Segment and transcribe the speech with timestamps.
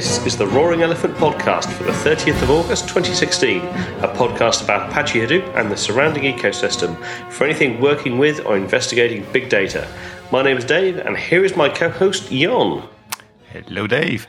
[0.00, 4.88] This is the Roaring Elephant podcast for the 30th of August 2016, a podcast about
[4.88, 6.96] Apache Hadoop and the surrounding ecosystem
[7.30, 9.86] for anything working with or investigating big data.
[10.32, 12.88] My name is Dave, and here is my co host, Jon.
[13.52, 14.26] Hello, Dave.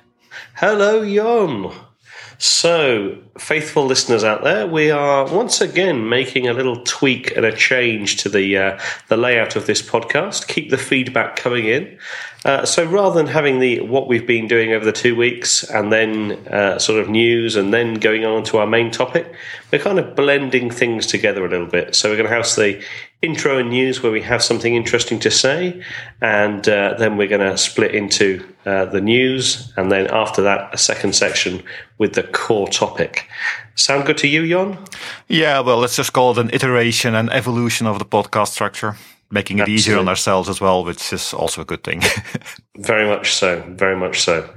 [0.55, 1.73] Hello, Jon.
[2.37, 7.55] So, faithful listeners out there, we are once again making a little tweak and a
[7.55, 10.47] change to the uh, the layout of this podcast.
[10.47, 11.99] Keep the feedback coming in.
[12.43, 15.93] Uh, so rather than having the what we've been doing over the two weeks and
[15.93, 19.31] then uh, sort of news and then going on to our main topic,
[19.71, 21.93] we're kind of blending things together a little bit.
[21.93, 22.83] So we're going to have the
[23.21, 25.83] intro and news where we have something interesting to say,
[26.21, 30.73] and uh, then we're going to split into uh, the news, and then after that,
[30.73, 31.61] a second section
[31.99, 33.27] with the core topic.
[33.75, 34.83] Sound good to you, Jon?
[35.27, 38.97] Yeah, well, let's just call it an iteration and evolution of the podcast structure
[39.31, 39.73] making it Absolutely.
[39.75, 42.01] easier on ourselves as well, which is also a good thing.
[42.77, 43.63] very much so.
[43.69, 44.49] Very much so.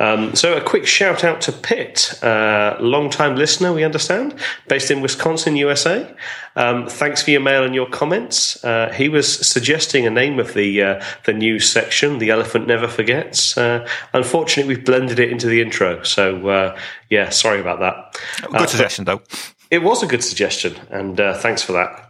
[0.00, 4.34] Um, so, a quick shout out to Pitt, uh, long time listener, we understand,
[4.68, 6.12] based in Wisconsin, USA.
[6.56, 8.62] Um, thanks for your mail and your comments.
[8.64, 12.88] Uh, he was suggesting a name of the uh, the news section, "The Elephant Never
[12.88, 16.78] Forgets." Uh, unfortunately, we've blended it into the intro, so uh,
[17.10, 18.20] yeah, sorry about that.
[18.42, 19.22] Good uh, suggestion, though.
[19.70, 22.05] It was a good suggestion, and thanks for that.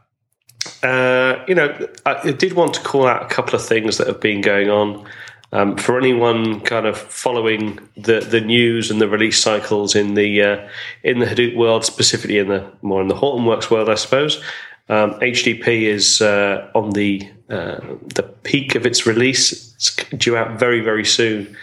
[0.83, 4.21] Uh, you know, I did want to call out a couple of things that have
[4.21, 5.07] been going on.
[5.53, 10.43] Um, for anyone kind of following the, the news and the release cycles in the
[10.43, 10.69] uh,
[11.05, 14.43] in the Hadoop world, specifically in the more in the Hortonworks world, I suppose,
[14.89, 17.79] um, HDP is uh, on the uh,
[18.15, 19.73] the peak of its release.
[19.75, 21.57] It's due out very very soon.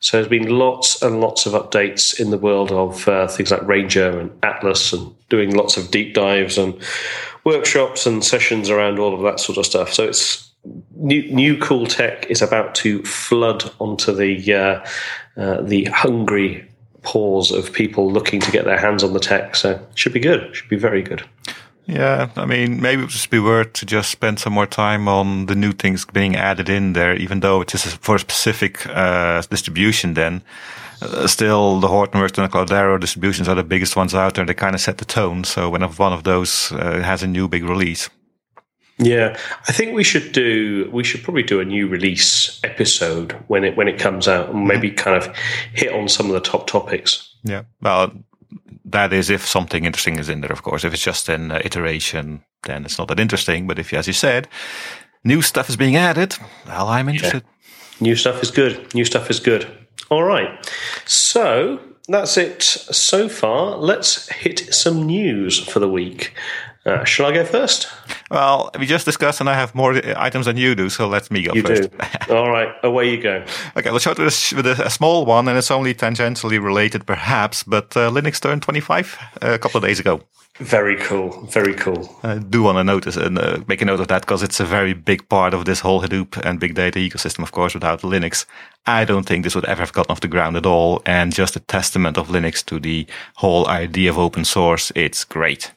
[0.00, 3.66] So there's been lots and lots of updates in the world of uh, things like
[3.66, 6.74] Ranger and Atlas, and doing lots of deep dives and
[7.44, 9.92] workshops and sessions around all of that sort of stuff.
[9.92, 10.50] So it's
[10.94, 14.86] new, new cool tech is about to flood onto the uh,
[15.36, 16.66] uh, the hungry
[17.02, 19.56] paws of people looking to get their hands on the tech.
[19.56, 20.54] So it should be good.
[20.54, 21.24] Should be very good.
[21.86, 25.08] Yeah, I mean, maybe it would just be worth to just spend some more time
[25.08, 28.86] on the new things being added in there, even though it's just for a specific
[28.86, 30.14] uh, distribution.
[30.14, 30.42] Then,
[31.02, 34.44] uh, still, the Hortonworks and the Cloudera distributions are the biggest ones out there.
[34.44, 35.42] They kind of set the tone.
[35.42, 38.08] So, when one of those uh, has a new big release,
[39.00, 40.88] yeah, I think we should do.
[40.92, 44.68] We should probably do a new release episode when it when it comes out, and
[44.68, 44.96] maybe mm-hmm.
[44.96, 45.34] kind of
[45.72, 47.34] hit on some of the top topics.
[47.42, 48.12] Yeah, well,
[48.92, 50.84] that is if something interesting is in there, of course.
[50.84, 53.66] If it's just an uh, iteration, then it's not that interesting.
[53.66, 54.48] But if, as you said,
[55.24, 56.36] new stuff is being added,
[56.66, 57.42] well, I'm interested.
[57.44, 58.06] Yeah.
[58.06, 58.94] New stuff is good.
[58.94, 59.66] New stuff is good.
[60.10, 60.50] All right.
[61.04, 63.76] So that's it so far.
[63.76, 66.34] Let's hit some news for the week.
[66.86, 67.88] Uh, shall I go first?
[68.30, 71.42] Well, we just discussed, and I have more items than you do, so let me
[71.42, 71.90] go you first.
[71.90, 71.98] Do.
[72.34, 73.44] All right, away you go.
[73.76, 77.62] okay, let's start with, a, with a, small one, and it's only tangentially related, perhaps,
[77.62, 80.22] but uh, Linux turned 25 uh, a couple of days ago.
[80.60, 82.18] Very cool, very cool.
[82.22, 84.64] I do want to notice and uh, make a note of that because it's a
[84.64, 87.42] very big part of this whole Hadoop and big data ecosystem.
[87.42, 88.44] Of course, without Linux,
[88.84, 91.00] I don't think this would ever have gotten off the ground at all.
[91.06, 94.92] And just a testament of Linux to the whole idea of open source.
[94.94, 95.72] It's great.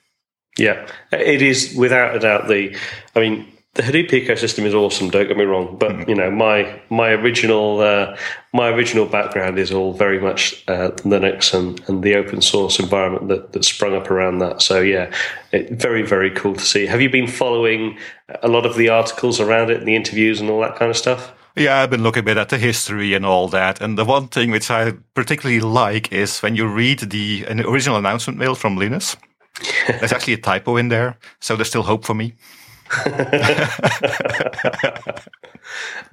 [0.58, 2.75] Yeah, it is without a doubt the.
[3.16, 5.09] I mean, the Hadoop ecosystem is awesome.
[5.09, 6.08] Don't get me wrong, but mm.
[6.08, 8.16] you know my my original uh,
[8.53, 13.30] my original background is all very much uh, Linux and, and the open source environment
[13.30, 14.62] that, that sprung up around that.
[14.62, 15.12] So yeah,
[15.52, 16.85] it, very very cool to see.
[16.85, 17.97] Have you been following
[18.44, 20.97] a lot of the articles around it, and the interviews, and all that kind of
[20.97, 21.34] stuff?
[21.56, 23.80] Yeah, I've been looking a bit at the history and all that.
[23.80, 28.40] And the one thing which I particularly like is when you read the original announcement
[28.40, 29.16] mail from Linus.
[29.88, 32.34] There's actually a typo in there, so there's still hope for me.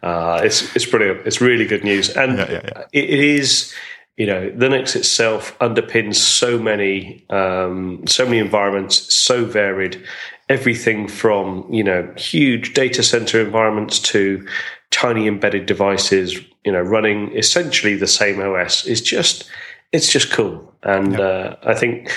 [0.03, 1.27] uh, it's it's brilliant.
[1.27, 2.85] It's really good news, and yeah, yeah, yeah.
[2.93, 3.75] it is.
[4.17, 10.03] You know, Linux itself underpins so many um, so many environments, so varied.
[10.51, 14.47] Everything from you know huge data center environments to
[14.91, 16.39] tiny embedded devices.
[16.65, 19.49] You know, running essentially the same OS is just
[19.93, 22.11] it's just cool, and uh, I think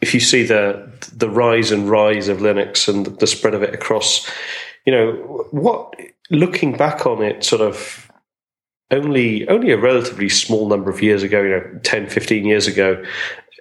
[0.00, 3.74] if you see the the rise and rise of Linux and the spread of it
[3.74, 4.30] across,
[4.84, 5.12] you know,
[5.50, 5.94] what
[6.30, 8.10] looking back on it, sort of
[8.90, 13.02] only only a relatively small number of years ago, you know, 10, 15 years ago,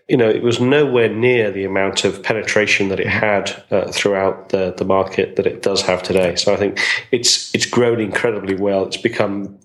[0.07, 4.49] you know, it was nowhere near the amount of penetration that it had uh, throughout
[4.49, 6.35] the, the market that it does have today.
[6.35, 6.79] So I think
[7.11, 8.85] it's it's grown incredibly well.
[8.85, 9.57] It's become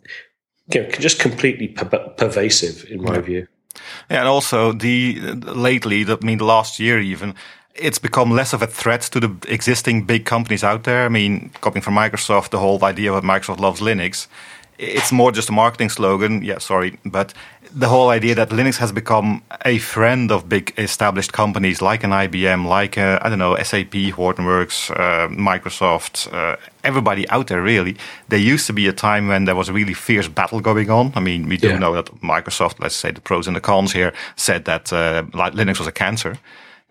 [0.72, 3.20] you know, just completely per- pervasive in my yeah.
[3.20, 3.48] view.
[4.10, 5.20] Yeah, and also the
[5.54, 7.34] lately, I mean, the last year even,
[7.74, 11.06] it's become less of a threat to the existing big companies out there.
[11.06, 14.26] I mean, coming from Microsoft, the whole idea that Microsoft loves Linux
[14.82, 16.42] it's more just a marketing slogan.
[16.42, 17.32] Yeah, sorry, but
[17.74, 22.10] the whole idea that Linux has become a friend of big established companies like an
[22.10, 27.96] IBM, like I I don't know SAP, Hortonworks, uh, Microsoft, uh, everybody out there really.
[28.28, 31.12] There used to be a time when there was a really fierce battle going on.
[31.14, 31.78] I mean, we do yeah.
[31.78, 35.78] know that Microsoft, let's say the pros and the cons here, said that uh, Linux
[35.78, 36.38] was a cancer.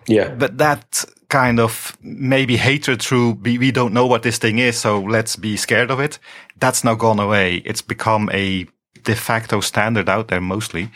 [0.08, 4.60] Yeah, but that kind of maybe hatred through we, we don't know what this thing
[4.60, 6.20] is, so let's be scared of it.
[6.60, 7.62] That's now gone away.
[7.66, 8.68] It's become a
[9.04, 10.92] de facto standard out there mostly,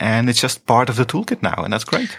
[0.00, 2.16] and it's just part of the toolkit now, and that's great.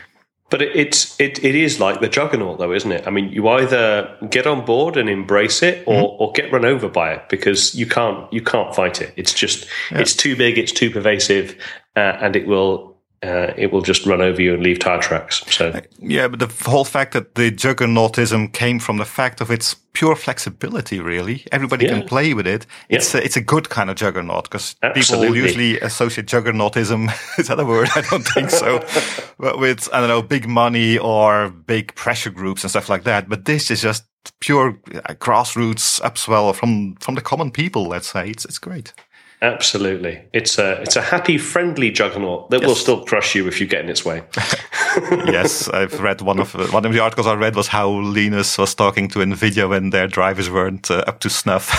[0.50, 3.06] But it, it's it, it is like the juggernaut, though, isn't it?
[3.06, 6.24] I mean, you either get on board and embrace it, or, mm-hmm.
[6.24, 9.14] or get run over by it because you can't you can't fight it.
[9.16, 10.00] It's just yeah.
[10.00, 11.56] it's too big, it's too pervasive,
[11.96, 15.44] uh, and it will uh, it will just run over you and leave tire tracks.
[15.54, 19.52] So uh, yeah, but the whole fact that the juggernautism came from the fact of
[19.52, 21.00] its pure flexibility.
[21.00, 22.00] Really, everybody yeah.
[22.00, 22.66] can play with it.
[22.88, 27.10] It's a, it's a good kind of juggernaut because people usually associate juggernautism.
[27.38, 27.90] is that a word?
[27.96, 28.86] I don't think so.
[29.38, 33.28] but with I don't know big money or big pressure groups and stuff like that.
[33.28, 34.06] But this is just
[34.40, 37.88] pure uh, grassroots upswell from from the common people.
[37.88, 38.94] Let's say it's it's great.
[39.42, 42.68] Absolutely, it's a it's a happy, friendly juggernaut that yes.
[42.68, 44.22] will still crush you if you get in its way.
[45.12, 48.76] yes, I've read one of one of the articles I read was how Linus was
[48.76, 51.72] talking to Nvidia when their drivers weren't uh, up to snuff.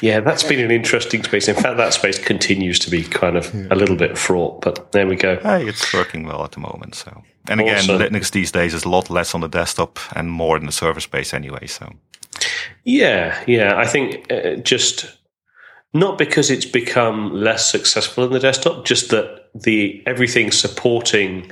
[0.02, 1.48] yeah, that's been an interesting space.
[1.48, 5.06] In fact, that space continues to be kind of a little bit fraught, but there
[5.06, 5.36] we go.
[5.40, 6.94] Hey, it's working well at the moment.
[6.94, 7.98] So, and again, awesome.
[7.98, 11.00] Linux these days is a lot less on the desktop and more in the server
[11.00, 11.66] space anyway.
[11.66, 11.92] So,
[12.84, 15.18] yeah, yeah, I think uh, just
[15.94, 21.50] not because it's become less successful in the desktop, just that the everything supporting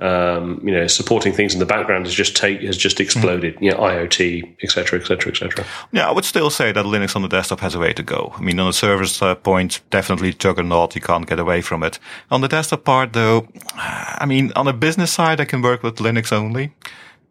[0.00, 3.56] um, you know, supporting things in the background has just take has just exploded.
[3.56, 3.62] Mm.
[3.62, 5.64] You know, IoT, etc., etc., etc.
[5.92, 8.32] Yeah, I would still say that Linux on the desktop has a way to go.
[8.36, 10.94] I mean, on the server uh, point, definitely juggernaut.
[10.94, 11.98] You can't get away from it.
[12.30, 15.96] On the desktop part, though, I mean, on the business side, I can work with
[15.96, 16.72] Linux only,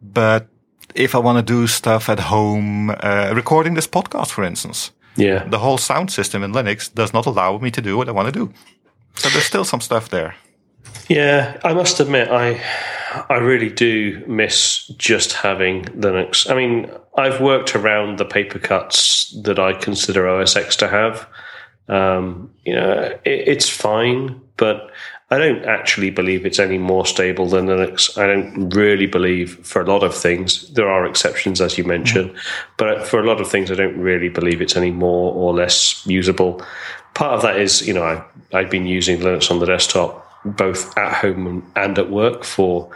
[0.02, 0.46] but
[0.94, 5.44] if I want to do stuff at home, uh, recording this podcast, for instance, yeah.
[5.44, 8.32] The whole sound system in Linux does not allow me to do what I want
[8.32, 8.52] to do.
[9.16, 10.34] So there's still some stuff there.
[11.08, 12.60] Yeah, I must admit, I
[13.28, 16.48] I really do miss just having Linux.
[16.48, 21.26] I mean, I've worked around the paper cuts that I consider OS X to have.
[21.88, 22.92] Um, you know,
[23.24, 24.90] it, it's fine, but
[25.30, 28.16] I don't actually believe it's any more stable than Linux.
[28.16, 30.70] I don't really believe for a lot of things.
[30.70, 32.72] There are exceptions, as you mentioned, mm-hmm.
[32.76, 36.06] but for a lot of things, I don't really believe it's any more or less
[36.06, 36.64] usable.
[37.14, 38.24] Part of that is, you know, I,
[38.56, 42.90] I've been using Linux on the desktop both at home and at work for,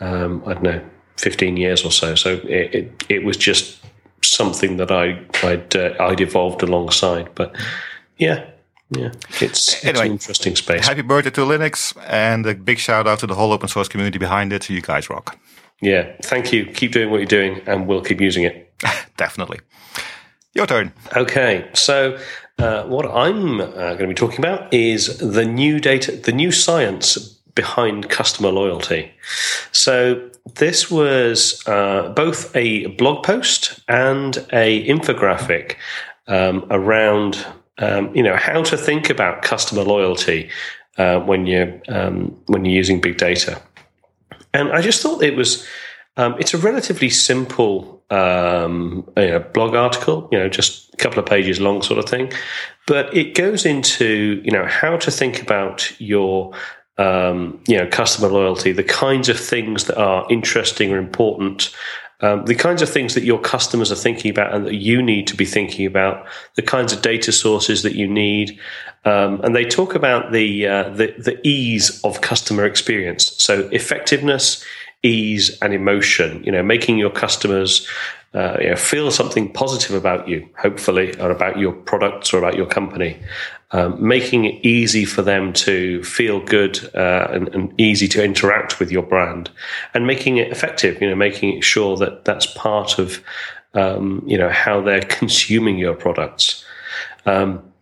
[0.00, 0.84] um, I don't know,
[1.16, 2.14] 15 years or so.
[2.14, 3.80] So it, it, it was just
[4.22, 7.34] something that I, I'd, uh, I'd evolved alongside.
[7.34, 7.54] But
[8.18, 8.46] yeah,
[8.90, 10.86] yeah, it's, it's anyway, an interesting space.
[10.86, 14.18] Happy birthday to Linux, and a big shout out to the whole open source community
[14.18, 14.68] behind it.
[14.68, 15.38] You guys rock.
[15.80, 16.66] Yeah, thank you.
[16.66, 18.72] Keep doing what you're doing, and we'll keep using it.
[19.16, 19.60] Definitely.
[20.54, 20.92] Your turn.
[21.16, 22.18] Okay, so
[22.58, 26.52] uh, what I'm uh, going to be talking about is the new data, the new
[26.52, 27.16] science
[27.54, 29.12] behind customer loyalty.
[29.72, 35.76] So this was uh, both a blog post and a infographic
[36.26, 37.46] um, around
[37.78, 40.48] um, you know how to think about customer loyalty
[40.96, 43.60] uh, when you're um, when you're using big data.
[44.52, 45.66] And I just thought it was
[46.16, 51.18] um, it's a relatively simple um, you know, blog article, you know, just a couple
[51.18, 52.32] of pages long, sort of thing.
[52.86, 56.52] But it goes into you know how to think about your
[56.98, 61.74] um, you know customer loyalty, the kinds of things that are interesting or important
[62.20, 65.26] um, the kinds of things that your customers are thinking about and that you need
[65.26, 68.58] to be thinking about, the kinds of data sources that you need.
[69.04, 73.34] Um, and they talk about the, uh, the, the ease of customer experience.
[73.42, 74.64] So effectiveness,
[75.04, 76.42] ease, and emotion.
[76.44, 77.86] You know, making your customers
[78.34, 82.56] uh, you know, feel something positive about you, hopefully, or about your products or about
[82.56, 83.20] your company
[83.74, 88.78] um, making it easy for them to feel good uh, and, and, easy to interact
[88.78, 89.50] with your brand,
[89.94, 91.02] and making it effective.
[91.02, 93.20] You know, making sure that that's part of
[93.74, 96.64] um, you know how they're consuming your products.
[97.26, 97.72] Um,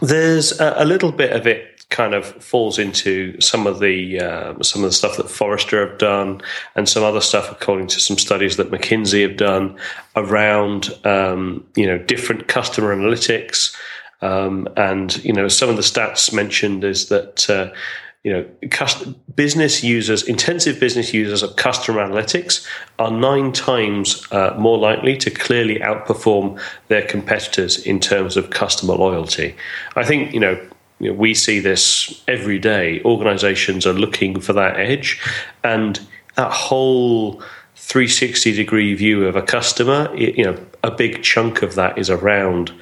[0.00, 4.62] there's a, a, little bit of it kind of falls into some of the uh,
[4.62, 6.40] some of the stuff that Forrester have done,
[6.74, 9.78] and some other stuff according to some studies that McKinsey have done
[10.16, 13.74] around um, you know different customer analytics.
[14.20, 17.72] Um, and you know, some of the stats mentioned is that uh,
[18.24, 18.46] you know,
[19.36, 22.66] business users, intensive business users of customer analytics
[22.98, 28.94] are nine times uh, more likely to clearly outperform their competitors in terms of customer
[28.94, 29.54] loyalty.
[29.94, 30.60] I think, you know,
[31.00, 33.02] you know, we see this every day.
[33.04, 35.20] Organizations are looking for that edge,
[35.64, 36.00] and
[36.36, 37.42] that whole
[37.76, 42.72] 360 degree view of a customer, you know, a big chunk of that is around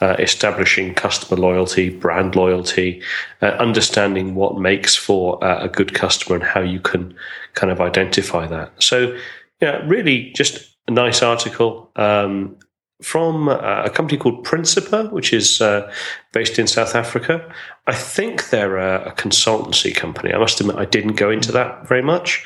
[0.00, 3.02] uh, establishing customer loyalty, brand loyalty,
[3.42, 7.14] uh, understanding what makes for uh, a good customer and how you can
[7.54, 8.70] kind of identify that.
[8.82, 9.16] So,
[9.60, 12.56] yeah, really just a nice article um,
[13.04, 15.92] from uh, a company called Principa, which is uh,
[16.32, 17.52] based in South Africa.
[17.86, 20.32] I think they're a, a, consultancy company.
[20.32, 22.44] I must admit, I didn't go into that very much.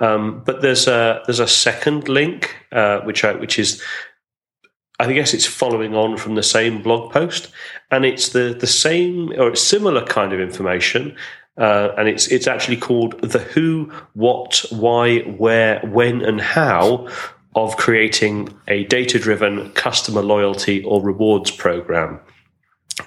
[0.00, 3.82] Um, but there's a there's a second link uh, which I, which is
[4.98, 7.48] I guess it's following on from the same blog post,
[7.90, 11.16] and it's the the same or similar kind of information,
[11.58, 17.08] uh, and it's it's actually called the who, what, why, where, when, and how
[17.54, 22.20] of creating a data driven customer loyalty or rewards program.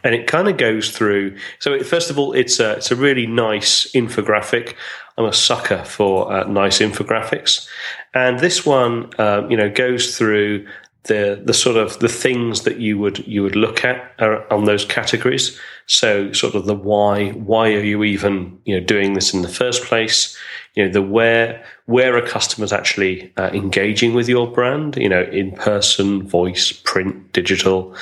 [0.03, 1.37] And it kind of goes through.
[1.59, 4.75] So, it, first of all, it's a, it's a really nice infographic.
[5.17, 7.67] I'm a sucker for uh, nice infographics.
[8.13, 10.65] And this one, uh, you know, goes through
[11.03, 14.19] the the sort of the things that you would you would look at
[14.51, 15.59] on those categories.
[15.87, 19.49] So sort of the why why are you even you know doing this in the
[19.49, 20.37] first place?
[20.75, 24.95] You know the where where are customers actually uh, engaging with your brand?
[24.95, 27.95] You know in person, voice, print, digital.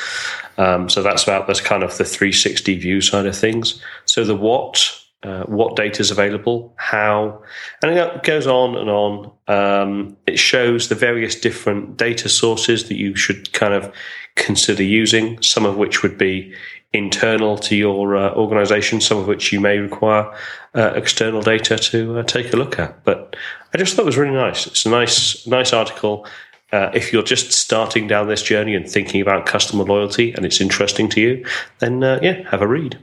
[0.58, 3.82] Um, so that's about that's kind of the 360 view side of things.
[4.06, 7.44] So the what uh, what data is available, how,
[7.84, 9.32] and it goes on and on.
[9.48, 13.94] Um, it shows the various different data sources that you should kind of
[14.36, 16.54] consider using, some of which would be
[16.94, 20.34] internal to your uh, organization, some of which you may require
[20.76, 23.04] uh, external data to uh, take a look at.
[23.04, 23.36] But
[23.74, 24.66] I just thought it was really nice.
[24.66, 26.26] It's a nice, nice article.
[26.72, 30.62] Uh, if you're just starting down this journey and thinking about customer loyalty and it's
[30.62, 31.46] interesting to you,
[31.80, 32.98] then uh, yeah, have a read.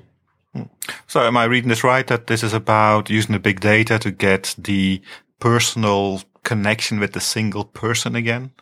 [1.06, 4.10] So am I reading this right that this is about using the big data to
[4.10, 5.02] get the
[5.38, 8.52] personal connection with the single person again?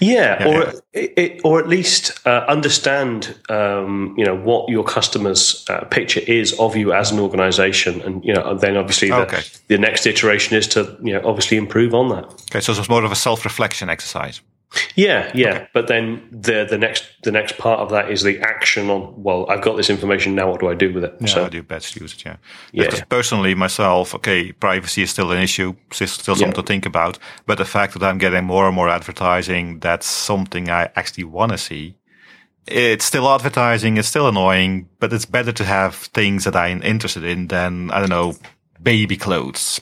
[0.00, 0.72] Yeah, yeah or yeah.
[0.92, 6.52] It, or at least uh, understand, um, you know, what your customers' uh, picture is
[6.58, 9.42] of you as an organization, and you know, then obviously the, okay.
[9.68, 12.24] the next iteration is to you know obviously improve on that.
[12.50, 14.40] Okay, so it's more of a self-reflection exercise.
[14.94, 15.48] Yeah, yeah.
[15.48, 15.68] Okay.
[15.72, 19.22] But then the the next the next part of that is the action on.
[19.22, 20.50] Well, I've got this information now.
[20.50, 21.16] What do I do with it?
[21.20, 22.24] Yeah, so, I do best use it?
[22.24, 22.36] Yeah,
[22.72, 22.84] yeah.
[22.84, 25.74] Because personally, myself, okay, privacy is still an issue.
[25.90, 26.52] Still something yeah.
[26.52, 27.18] to think about.
[27.46, 31.52] But the fact that I'm getting more and more advertising, that's something I actually want
[31.52, 31.96] to see.
[32.66, 33.96] It's still advertising.
[33.96, 38.00] It's still annoying, but it's better to have things that I'm interested in than I
[38.00, 38.36] don't know
[38.82, 39.80] baby clothes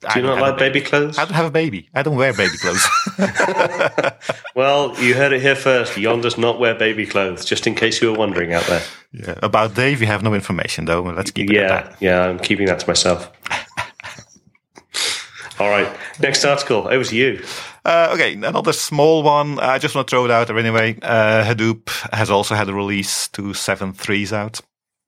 [0.00, 0.78] do you not like baby.
[0.78, 0.86] baby.
[0.86, 1.18] clothes?
[1.18, 1.88] I don't have a baby.
[1.94, 2.86] I don't wear baby clothes.
[4.54, 5.96] well, you heard it here first.
[5.96, 8.82] Jon does not wear baby clothes, just in case you were wondering out there.
[9.12, 9.34] Yeah.
[9.42, 11.02] About Dave, you have no information, though.
[11.02, 13.32] Let's keep it Yeah, yeah, I'm keeping that to myself.
[15.58, 15.88] All right.
[16.20, 16.86] Next article.
[16.86, 17.42] Over to you.
[17.84, 19.58] Uh, okay, another small one.
[19.58, 20.98] I just want to throw it out there anyway.
[21.02, 24.60] Uh, Hadoop has also had a release to seven threes out.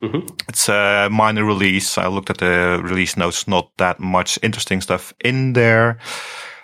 [0.03, 0.27] Mm-hmm.
[0.49, 1.99] It's a minor release.
[1.99, 5.99] I looked at the release notes, not that much interesting stuff in there.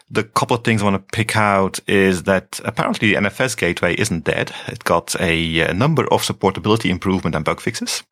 [0.09, 3.95] The couple of things I want to pick out is that apparently the NFS gateway
[3.95, 4.53] isn't dead.
[4.69, 8.05] It got a, a number of supportability improvement and bug fixes.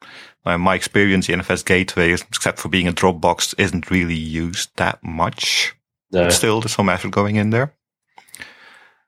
[0.44, 4.70] Now, in my experience, the NFS gateway, except for being a Dropbox, isn't really used
[4.76, 5.74] that much.
[6.10, 6.28] No.
[6.30, 7.74] Still, there's some effort going in there.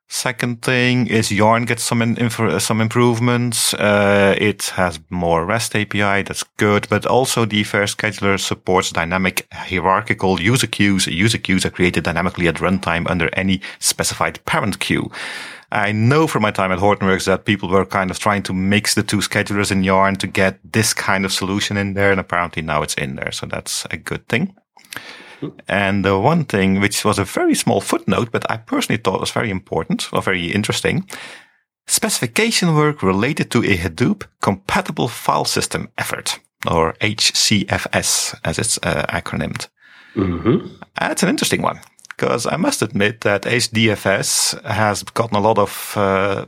[0.08, 3.75] Second thing is Yarn gets some in, some improvements.
[3.75, 6.22] Uh, it has more REST API.
[6.22, 6.86] That's good.
[6.88, 11.08] But also the Fair Scheduler supports dynamic hierarchical user queues.
[11.08, 15.10] User queues are created dynamically at runtime under any specified parent queue.
[15.72, 18.94] I know from my time at Hortonworks that people were kind of trying to mix
[18.94, 22.12] the two schedulers in Yarn to get this kind of solution in there.
[22.12, 23.32] And apparently now it's in there.
[23.32, 24.54] So that's a good thing.
[25.68, 29.30] And the one thing, which was a very small footnote, but I personally thought was
[29.30, 31.08] very important or very interesting,
[31.86, 36.38] specification work related to a Hadoop compatible file system effort,
[36.70, 39.68] or HCFS as it's uh, acronymed.
[40.14, 40.66] Mm-hmm.
[40.98, 41.80] That's an interesting one
[42.16, 46.46] because I must admit that HDFS has gotten a lot of, uh,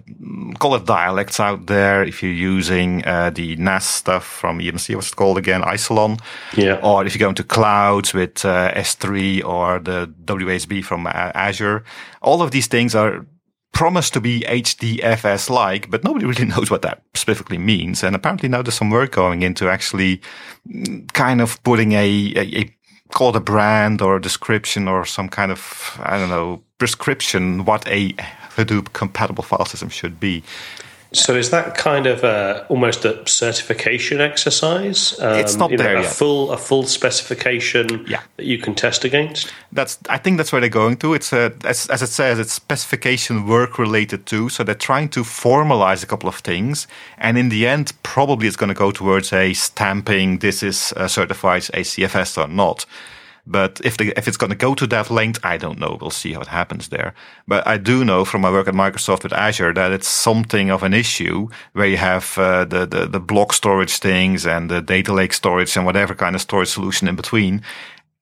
[0.58, 2.02] call it dialects out there.
[2.02, 5.62] If you're using uh, the NAS stuff from EMC, what's it called again?
[5.62, 6.20] Isilon.
[6.56, 6.80] Yeah.
[6.82, 11.84] Or if you go into clouds with uh, S3 or the WASB from uh, Azure,
[12.22, 13.26] all of these things are
[13.72, 18.02] promised to be HDFS like, but nobody really knows what that specifically means.
[18.02, 20.22] And apparently now there's some work going into actually
[20.66, 22.77] mm, kind of putting a, a, a
[23.12, 27.64] call it a brand or a description or some kind of, I don't know, prescription
[27.64, 28.12] what a
[28.56, 30.42] Hadoop compatible file system should be.
[31.12, 35.18] So is that kind of a, almost a certification exercise?
[35.18, 36.12] Um, it's not there know, a yet.
[36.12, 38.20] Full a full specification yeah.
[38.36, 39.52] that you can test against.
[39.72, 41.14] That's I think that's where they're going to.
[41.14, 44.50] It's a, as, as it says, it's specification work related too.
[44.50, 46.86] So they're trying to formalize a couple of things,
[47.16, 50.38] and in the end, probably it's going to go towards a stamping.
[50.38, 52.84] This is uh, certified HCFS or not.
[53.50, 55.96] But if the, if it's going to go to that length, I don't know.
[55.98, 57.14] We'll see how it happens there.
[57.46, 60.82] But I do know from my work at Microsoft with Azure that it's something of
[60.82, 65.14] an issue where you have uh, the, the the block storage things and the data
[65.14, 67.62] lake storage and whatever kind of storage solution in between.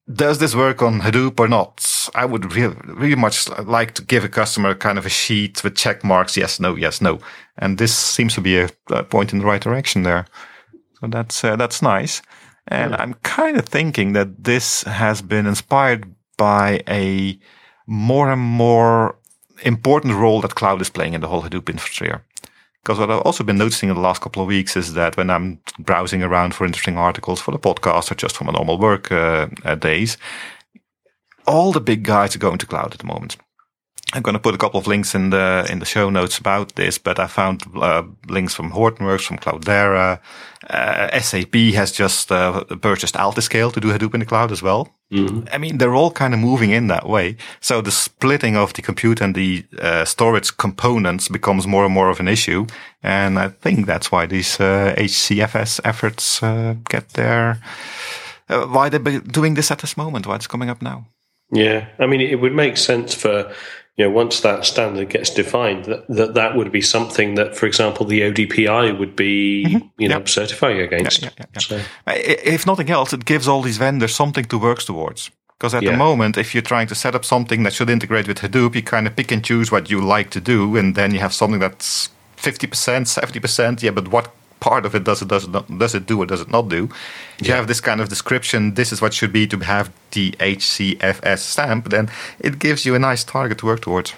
[0.09, 2.09] Does this work on Hadoop or not?
[2.15, 5.75] I would really, really much like to give a customer kind of a sheet with
[5.75, 6.37] check marks.
[6.37, 7.19] Yes, no, yes, no.
[7.57, 10.25] And this seems to be a, a point in the right direction there.
[11.01, 12.21] So that's, uh, that's nice.
[12.67, 17.39] And I'm kind of thinking that this has been inspired by a
[17.85, 19.17] more and more
[19.63, 22.23] important role that cloud is playing in the whole Hadoop infrastructure.
[22.83, 25.29] Because what I've also been noticing in the last couple of weeks is that when
[25.29, 29.11] I'm browsing around for interesting articles for the podcast or just for my normal work
[29.11, 30.17] uh, uh, days,
[31.45, 33.37] all the big guys are going to cloud at the moment.
[34.13, 36.75] I'm going to put a couple of links in the in the show notes about
[36.75, 40.19] this, but I found uh, links from Hortonworks, from Cloudera.
[40.69, 44.87] Uh, SAP has just uh, purchased Altiscale to do Hadoop in the cloud as well.
[45.11, 45.47] Mm-hmm.
[45.51, 47.35] I mean, they're all kind of moving in that way.
[47.59, 52.09] So the splitting of the compute and the uh, storage components becomes more and more
[52.09, 52.65] of an issue,
[53.03, 57.59] and I think that's why these HCFS uh, efforts uh, get there.
[58.47, 60.27] why they're doing this at this moment?
[60.27, 61.07] Why it's coming up now?
[61.51, 63.53] Yeah, I mean, it would make sense for
[63.97, 67.65] you know, once that standard gets defined, that, that that would be something that, for
[67.65, 69.87] example, the ODPI would be, mm-hmm.
[69.97, 70.29] you know, yep.
[70.29, 71.23] certifying against.
[71.23, 71.81] Yeah, yeah, yeah, so.
[72.07, 75.31] If nothing else, it gives all these vendors something to work towards.
[75.57, 78.37] Because at the moment, if you're trying to set up something that should integrate with
[78.37, 81.19] Hadoop, you kind of pick and choose what you like to do, and then you
[81.19, 83.81] have something that's 50%, 70%.
[83.81, 86.25] Yeah, but what part of it does it does it not, does it do or
[86.25, 86.89] does it not do?
[87.39, 90.31] If you have this kind of description, this is what should be to have the
[90.39, 94.13] HCFS stamp, then it gives you a nice target to work towards.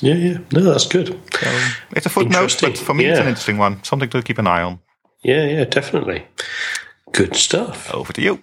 [0.00, 1.08] Yeah, yeah, no, that's good.
[1.08, 1.58] So
[1.92, 3.12] it's a footnote, but for me, yeah.
[3.12, 4.80] it's an interesting one, something to keep an eye on.
[5.22, 6.26] Yeah, yeah, definitely.
[7.12, 7.92] Good stuff.
[7.94, 8.42] Over to you.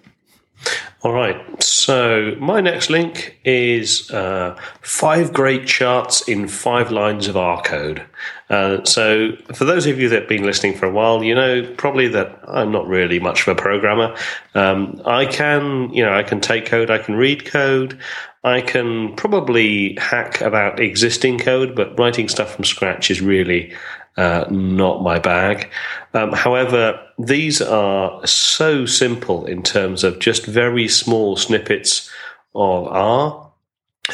[1.02, 1.62] All right.
[1.62, 8.02] So my next link is uh, five great charts in five lines of R code.
[8.48, 11.70] Uh, so for those of you that have been listening for a while, you know
[11.76, 14.16] probably that I'm not really much of a programmer.
[14.54, 17.98] Um, I can, you know, I can take code, I can read code,
[18.42, 23.74] I can probably hack about existing code, but writing stuff from scratch is really
[24.16, 25.70] uh, not my bag.
[26.12, 32.10] Um, however, these are so simple in terms of just very small snippets
[32.54, 33.44] of R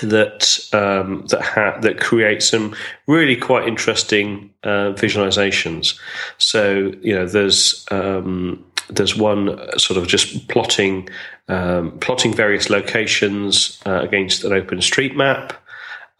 [0.02, 2.74] that um, that ha- that create some
[3.06, 5.98] really quite interesting uh, visualizations.
[6.38, 11.08] So you know, there's um, there's one sort of just plotting
[11.48, 15.59] um, plotting various locations uh, against an open street map.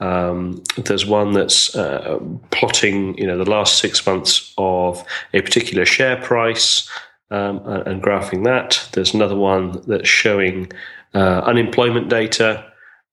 [0.01, 2.19] Um, there's one that's uh,
[2.51, 6.89] plotting, you know, the last six months of a particular share price
[7.31, 8.89] um, and, and, graphing that.
[8.93, 10.73] There's another one that's showing
[11.15, 12.65] uh, unemployment data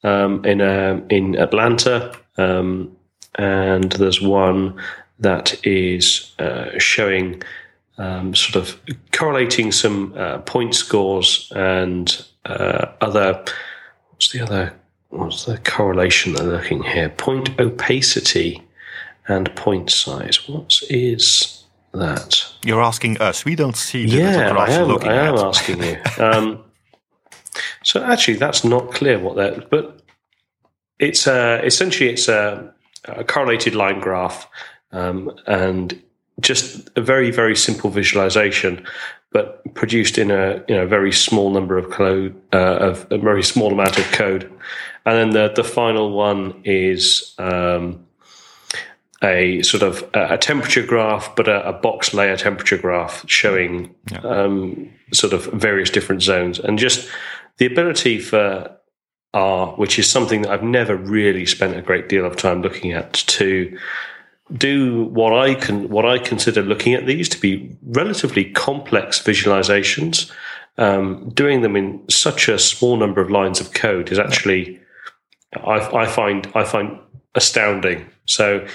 [0.04, 2.95] um, in uh, in Atlanta, um,
[3.36, 4.82] and there's one
[5.19, 7.43] that is uh, showing
[7.97, 8.80] um, sort of
[9.12, 13.43] correlating some uh, point scores and uh, other.
[14.10, 14.73] What's the other
[15.10, 17.10] what's the correlation they're looking here?
[17.10, 18.63] Point opacity
[19.28, 20.48] and point size.
[20.48, 22.46] What is that?
[22.63, 23.46] You're asking us.
[23.46, 25.43] We don't see the yeah, I am, I am at.
[25.43, 25.98] asking you.
[26.20, 26.63] Um,
[27.84, 29.70] so actually, that's not clear what that.
[29.70, 30.02] But
[31.00, 32.74] it's uh, essentially it's a,
[33.06, 34.48] a, correlated line graph,
[34.91, 36.00] um, and
[36.39, 38.86] just a very very simple visualization,
[39.31, 43.43] but produced in a you know very small number of code uh, of a very
[43.43, 44.51] small amount of code.
[45.05, 48.05] And then the, the final one is um,
[49.23, 53.95] a sort of a, a temperature graph, but a, a, box layer temperature graph showing
[54.11, 54.19] yeah.
[54.19, 56.59] um, sort of various different zones.
[56.59, 57.09] And just
[57.57, 58.69] the ability for
[59.33, 62.91] R, which is something that I've never really spent a great deal of time looking
[62.91, 63.77] at, to
[64.55, 70.31] do what I can what I consider looking at these to be relatively complex visualizations.
[70.79, 74.79] Um, doing them in such a small number of lines of code is actually
[75.55, 76.99] I, I find I find
[77.36, 78.05] astounding.
[78.25, 78.65] So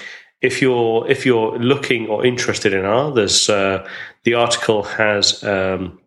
[0.40, 3.86] if you're if you're looking or interested in R, there's uh,
[4.24, 6.00] the article has um,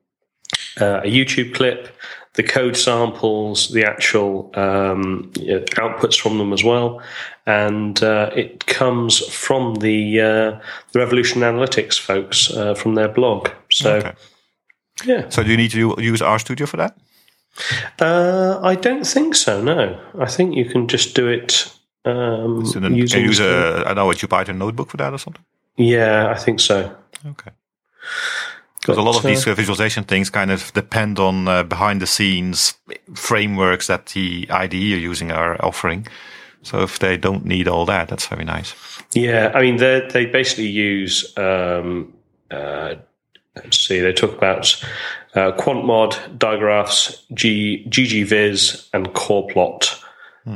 [0.79, 1.95] uh, a YouTube clip,
[2.33, 7.01] the code samples, the actual um, outputs from them as well,
[7.45, 10.59] and uh, it comes from the uh,
[10.91, 13.49] the Revolution Analytics folks uh, from their blog.
[13.71, 13.95] So.
[13.97, 14.13] Okay.
[15.03, 15.27] Yeah.
[15.27, 16.95] So do you need to use RStudio for that?
[17.99, 19.61] Uh, I don't think so.
[19.61, 21.69] No, I think you can just do it
[22.05, 25.17] um, so then can you use a, I know a Jupyter notebook for that or
[25.17, 25.43] something?
[25.75, 26.95] Yeah, I think so.
[27.25, 27.51] Okay.
[28.79, 32.01] Because a lot of uh, these uh, visualization things kind of depend on uh, behind
[32.01, 32.75] the scenes
[33.15, 36.07] frameworks that the IDE you're using are offering.
[36.65, 38.73] So if they don't need all that, that's very nice.
[39.13, 41.33] Yeah, I mean, they they basically use.
[41.37, 42.13] Um,
[42.51, 42.95] uh,
[43.55, 44.83] let's see, they talk about
[45.35, 50.03] uh, QuantMod, dygraphs, G, ggvis, and corrplot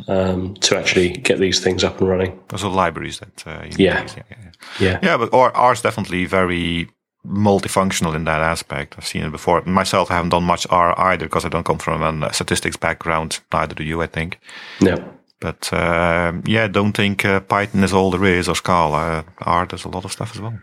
[0.08, 2.40] um, to actually get these things up and running.
[2.50, 4.06] Those are libraries that uh, yeah.
[4.06, 4.24] yeah.
[4.30, 6.90] yeah, yeah, yeah, But R, R is definitely very
[7.26, 8.96] multifunctional in that aspect.
[8.98, 9.62] I've seen it before.
[9.66, 13.40] Myself, I haven't done much R either because I don't come from a statistics background.
[13.52, 14.40] Neither do you, I think.
[14.82, 14.96] No.
[15.42, 19.26] But uh, yeah, don't think uh, Python is all there is or Scala.
[19.40, 20.60] R does a lot of stuff as well.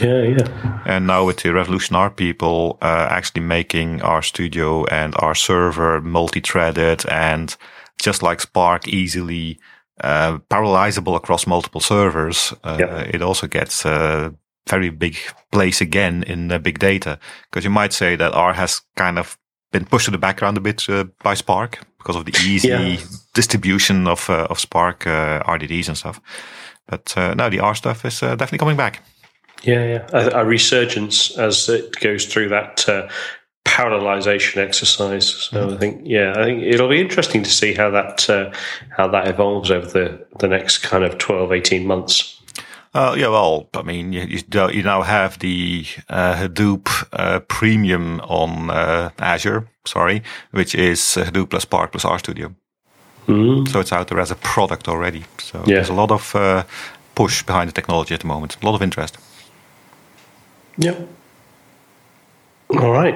[0.00, 0.82] Yeah, yeah.
[0.86, 6.00] And now with the Revolution R people uh, actually making R Studio and R server
[6.00, 7.54] multi-threaded and
[8.00, 9.58] just like Spark easily
[10.00, 13.14] uh, parallelizable across multiple servers, uh, yep.
[13.14, 14.34] it also gets a
[14.68, 15.16] very big
[15.50, 17.18] place again in uh, big data.
[17.50, 19.36] Because you might say that R has kind of
[19.72, 22.96] been pushed to the background a bit uh, by Spark because of the easy yeah.
[23.34, 26.20] distribution of uh, of Spark uh, RDDs and stuff.
[26.86, 29.02] But now the R stuff is definitely coming back.
[29.62, 32.84] Yeah, yeah, a, a, resurgence as it goes through that
[33.64, 35.28] parallelization exercise.
[35.28, 35.74] So mm.
[35.74, 38.52] I think, yeah, I think it'll be interesting to see how that uh,
[38.96, 42.41] how that evolves over the the next kind of 12, 18 months.
[42.94, 48.70] Uh, yeah, well, I mean, you, you now have the uh, Hadoop uh, Premium on
[48.70, 52.54] uh, Azure, sorry, which is Hadoop plus Spark plus RStudio.
[53.26, 53.66] Mm.
[53.68, 55.24] So it's out there as a product already.
[55.38, 55.76] So yeah.
[55.76, 56.64] there's a lot of uh,
[57.14, 59.16] push behind the technology at the moment, a lot of interest.
[60.76, 60.96] Yeah.
[62.70, 63.14] All right.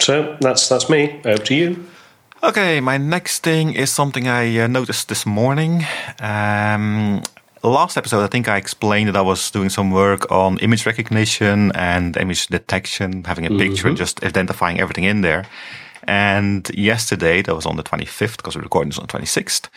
[0.00, 1.20] So that's that's me.
[1.24, 1.86] Over to you.
[2.42, 5.84] Okay, my next thing is something I uh, noticed this morning.
[6.20, 7.22] Um,
[7.70, 11.72] last episode, I think I explained that I was doing some work on image recognition
[11.74, 13.58] and image detection, having a mm-hmm.
[13.58, 15.44] picture and just identifying everything in there.
[16.04, 19.68] And yesterday, that was on the 25th, because we're recording this on the 26th,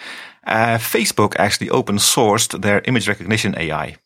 [0.47, 3.97] uh, Facebook actually open sourced their image recognition AI.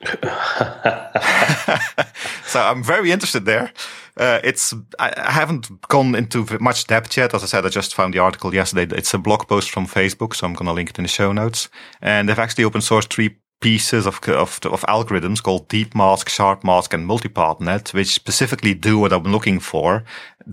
[2.46, 3.70] so I'm very interested there.
[4.16, 7.34] Uh, it's I, I, haven't gone into much depth yet.
[7.34, 8.94] As I said, I just found the article yesterday.
[8.96, 11.32] It's a blog post from Facebook, so I'm going to link it in the show
[11.32, 11.68] notes.
[12.00, 16.64] And they've actually open sourced three pieces of, of, of algorithms called deep mask, sharp
[16.64, 20.02] mask, and multipathnet, which specifically do what I'm looking for,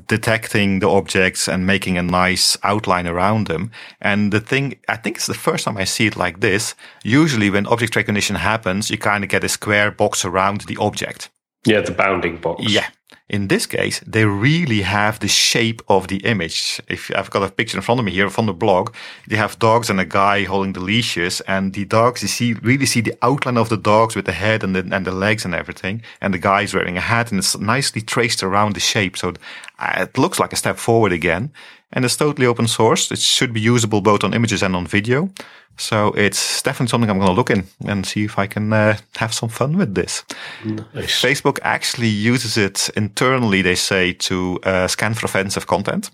[0.07, 3.71] detecting the objects and making a nice outline around them.
[4.01, 6.75] And the thing, I think it's the first time I see it like this.
[7.03, 11.29] Usually when object recognition happens, you kind of get a square box around the object.
[11.65, 12.63] Yeah, the bounding box.
[12.63, 12.87] Yeah.
[13.29, 16.81] In this case, they really have the shape of the image.
[16.87, 18.93] If I've got a picture in front of me here from the blog,
[19.27, 22.85] they have dogs and a guy holding the leashes, and the dogs you see really
[22.85, 25.53] see the outline of the dogs with the head and the and the legs and
[25.53, 29.17] everything, and the guy is wearing a hat, and it's nicely traced around the shape,
[29.17, 29.33] so
[29.79, 31.51] uh, it looks like a step forward again.
[31.93, 33.11] And it's totally open source.
[33.11, 35.29] It should be usable both on images and on video.
[35.77, 38.97] So it's definitely something I'm going to look in and see if I can uh,
[39.17, 40.25] have some fun with this.
[40.65, 41.21] Nice.
[41.21, 46.11] Facebook actually uses it internally, they say, to uh, scan for offensive content.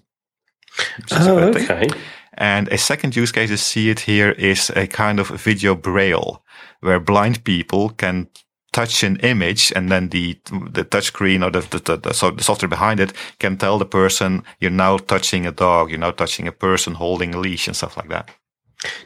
[1.12, 1.88] Oh, okay.
[2.36, 6.44] And a second use case I see it here is a kind of video braille
[6.82, 8.28] where blind people can
[8.74, 10.38] touch an image and then the
[10.72, 13.86] the touch screen or the, the, the, so the software behind it can tell the
[13.86, 17.76] person you're now touching a dog, you're now touching a person holding a leash and
[17.76, 18.30] stuff like that.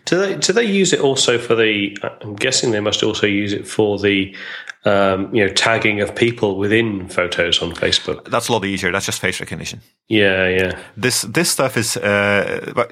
[0.06, 1.98] Do they do they use it also for the?
[2.22, 4.36] I'm guessing they must also use it for the,
[4.86, 8.30] um, you know, tagging of people within photos on Facebook.
[8.30, 8.92] That's a lot easier.
[8.92, 9.82] That's just face recognition.
[10.08, 10.80] Yeah, yeah.
[10.96, 12.86] This this stuff is uh,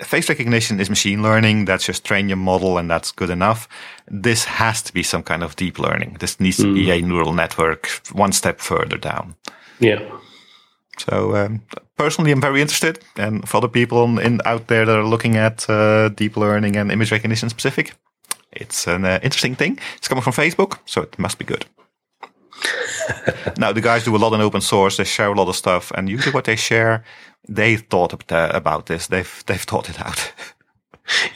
[0.00, 1.66] face recognition is machine learning.
[1.66, 3.68] That's just train your model, and that's good enough.
[4.06, 6.16] This has to be some kind of deep learning.
[6.20, 6.74] This needs to mm.
[6.74, 9.34] be a neural network one step further down.
[9.80, 10.00] Yeah.
[10.98, 11.62] So um,
[11.96, 15.68] personally, I'm very interested, and for other people in, out there that are looking at
[15.70, 17.94] uh, deep learning and image recognition specific,
[18.52, 19.78] it's an uh, interesting thing.
[19.96, 21.66] It's coming from Facebook, so it must be good.
[23.58, 24.96] now the guys do a lot in open source.
[24.96, 27.04] They share a lot of stuff, and usually what they share,
[27.48, 29.06] they thought about this.
[29.06, 30.32] They've they've thought it out.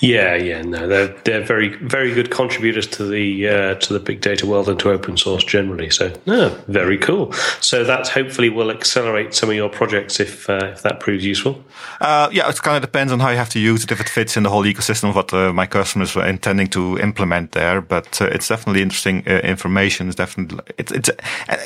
[0.00, 4.20] Yeah, yeah, no, they're they're very very good contributors to the uh, to the big
[4.20, 5.90] data world and to open source generally.
[5.90, 7.32] So, no, very cool.
[7.60, 11.64] So that hopefully will accelerate some of your projects if uh, if that proves useful.
[12.00, 13.92] Uh, yeah, it kind of depends on how you have to use it.
[13.92, 16.98] If it fits in the whole ecosystem of what uh, my customers were intending to
[16.98, 20.08] implement there, but uh, it's definitely interesting uh, information.
[20.08, 21.10] It's definitely it's, it's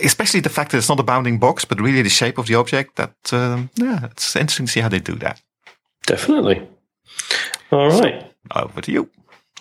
[0.04, 2.54] especially the fact that it's not a bounding box, but really the shape of the
[2.54, 2.96] object.
[2.96, 5.40] That um, yeah, it's interesting to see how they do that.
[6.06, 6.62] Definitely.
[7.70, 8.32] All right.
[8.54, 9.10] Over to you.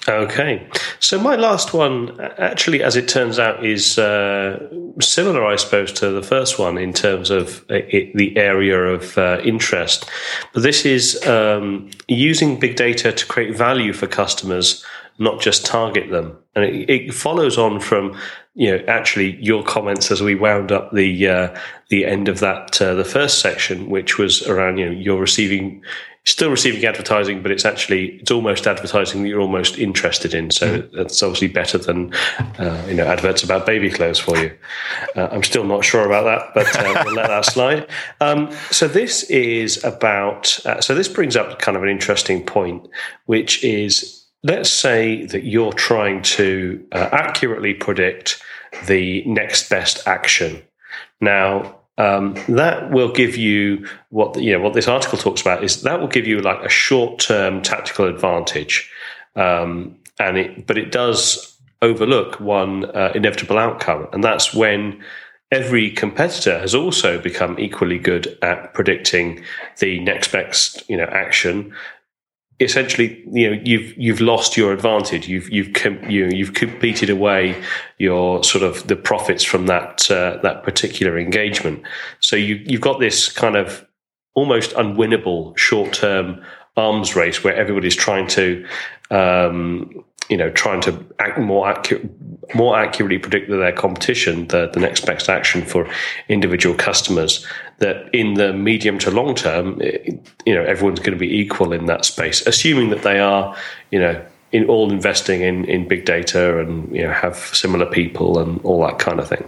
[0.08, 0.68] Okay.
[1.00, 4.70] So my last one, actually, as it turns out, is uh,
[5.02, 9.18] similar, I suppose, to the first one in terms of uh, it, the area of
[9.18, 10.08] uh, interest.
[10.54, 14.86] But this is um, using big data to create value for customers,
[15.18, 16.38] not just target them.
[16.56, 18.16] And it, it follows on from
[18.56, 22.82] you know actually your comments as we wound up the uh, the end of that
[22.82, 25.84] uh, the first section, which was around you know you're receiving
[26.26, 30.50] still receiving advertising, but it's actually it's almost advertising that you're almost interested in.
[30.52, 30.92] So mm.
[30.92, 32.14] that's obviously better than
[32.58, 34.52] uh, you know adverts about baby clothes for you.
[35.16, 37.88] Uh, I'm still not sure about that, but uh, we'll let that slide.
[38.20, 40.66] Um, so this is about.
[40.66, 42.88] Uh, so this brings up kind of an interesting point,
[43.26, 48.42] which is let's say that you're trying to uh, accurately predict
[48.86, 50.62] the next best action.
[51.20, 55.82] Now, um, that will give you what you know what this article talks about is
[55.82, 58.92] that will give you like a short term tactical advantage,
[59.36, 65.02] um, and it but it does overlook one uh, inevitable outcome, and that's when
[65.52, 69.42] every competitor has also become equally good at predicting
[69.80, 71.74] the next best you know action
[72.60, 77.62] essentially you know you've you've lost your advantage you've you've com- you you've competed away
[77.98, 81.84] your sort of the profits from that uh, that particular engagement
[82.22, 83.86] so you you've got this kind of
[84.36, 86.42] almost unwinnable short term
[86.78, 88.66] arms race where everybody's trying to
[89.12, 92.10] um, you know, trying to act more accurate,
[92.56, 95.88] more accurately predict their competition, the, the next best action for
[96.30, 97.46] individual customers.
[97.80, 101.74] That in the medium to long term, it, you know, everyone's going to be equal
[101.74, 103.54] in that space, assuming that they are,
[103.92, 108.40] you know, in all investing in in big data and you know have similar people
[108.40, 109.44] and all that kind of thing.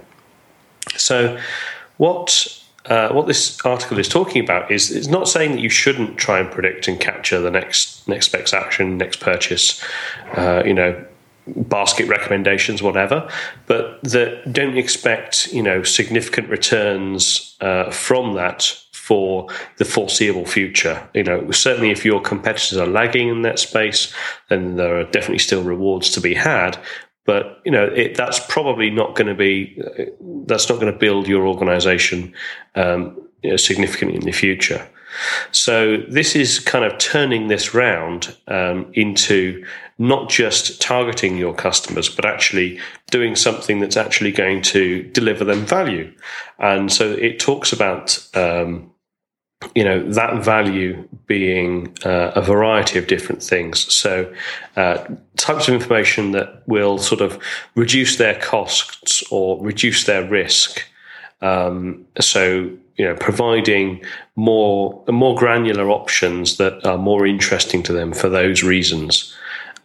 [0.98, 1.40] So,
[1.98, 6.18] what uh, what this article is talking about is it's not saying that you shouldn't
[6.18, 9.84] try and predict and capture the next next best action, next purchase,
[10.36, 11.06] uh, you know,
[11.56, 13.30] basket recommendations, whatever,
[13.66, 21.08] but that don't expect you know significant returns uh, from that for the foreseeable future.
[21.14, 24.14] You know, certainly if your competitors are lagging in that space,
[24.50, 26.78] then there are definitely still rewards to be had.
[27.26, 29.82] But you know it, that's probably not going to be
[30.46, 32.34] that's not going to build your organization
[32.76, 34.88] um, you know, significantly in the future.
[35.51, 39.65] So this is kind of turning this round um, into
[39.97, 45.65] not just targeting your customers, but actually doing something that's actually going to deliver them
[45.65, 46.13] value.
[46.60, 48.91] And so it talks about um,
[49.73, 54.32] you know that value being uh, a variety of different things so
[54.75, 55.03] uh,
[55.36, 57.39] types of information that will sort of
[57.75, 60.84] reduce their costs or reduce their risk
[61.41, 64.04] um, so you know providing
[64.36, 69.36] more more granular options that are more interesting to them for those reasons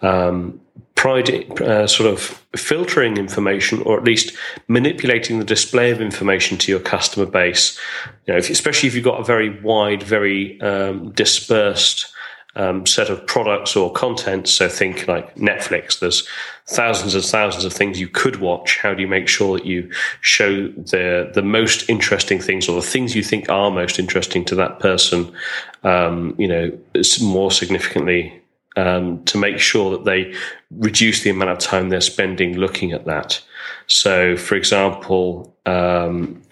[0.03, 0.61] um,
[1.03, 2.21] pride, uh, sort of
[2.55, 4.37] filtering information or at least
[4.69, 7.79] manipulating the display of information to your customer base.
[8.27, 12.13] You know, if, especially if you've got a very wide, very um, dispersed
[12.55, 14.49] um, set of products or content.
[14.49, 16.01] So think like Netflix.
[16.01, 16.29] There's
[16.67, 18.79] thousands and thousands of things you could watch.
[18.79, 22.87] How do you make sure that you show the the most interesting things or the
[22.87, 25.33] things you think are most interesting to that person?
[25.83, 26.79] Um, you know,
[27.23, 28.43] more significantly
[28.77, 30.35] um, to make sure that they
[30.71, 33.41] reduce the amount of time they're spending looking at that.
[33.87, 36.43] So, for example, um,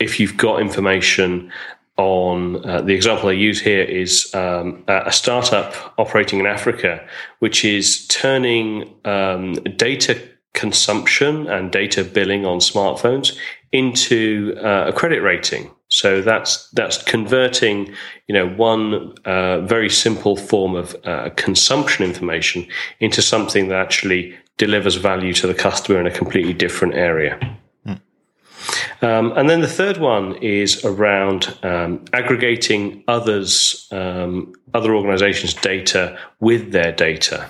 [0.00, 1.52] if you've got information
[1.98, 7.06] on uh, the example I use here is um, a startup operating in Africa,
[7.40, 10.20] which is turning um, data
[10.54, 13.36] consumption and data billing on smartphones
[13.72, 15.70] into uh, a credit rating.
[15.88, 17.94] So that's that's converting,
[18.28, 22.66] you know, one uh, very simple form of uh, consumption information
[23.00, 27.57] into something that actually delivers value to the customer in a completely different area.
[29.00, 36.18] Um, and then the third one is around um, aggregating others, um, other organizations' data
[36.40, 37.48] with their data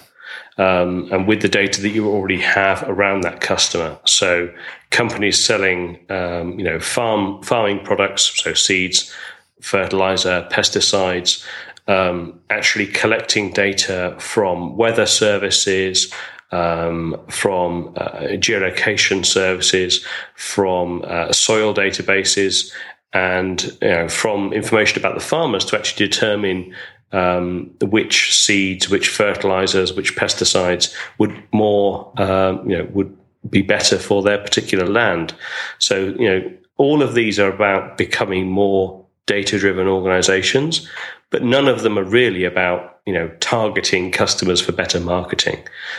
[0.59, 3.99] um, and with the data that you already have around that customer.
[4.05, 4.53] So
[4.91, 9.13] companies selling, um, you know, farm farming products, so seeds,
[9.61, 11.45] fertilizer, pesticides.
[11.89, 16.13] um, actually collecting data from weather services,
[16.51, 22.73] um, from uh, geolocation services, from uh, soil databases,
[23.13, 26.75] and you know, from information about the farmers to actually determine
[27.13, 33.17] um, which seeds, which fertilizers, which pesticides would more, um, you know, would
[33.49, 35.35] be better for their particular land.
[35.79, 40.89] So, you know, all of these are about becoming more data driven organizations,
[41.31, 45.59] but none of them are really about, you know, targeting customers for better marketing.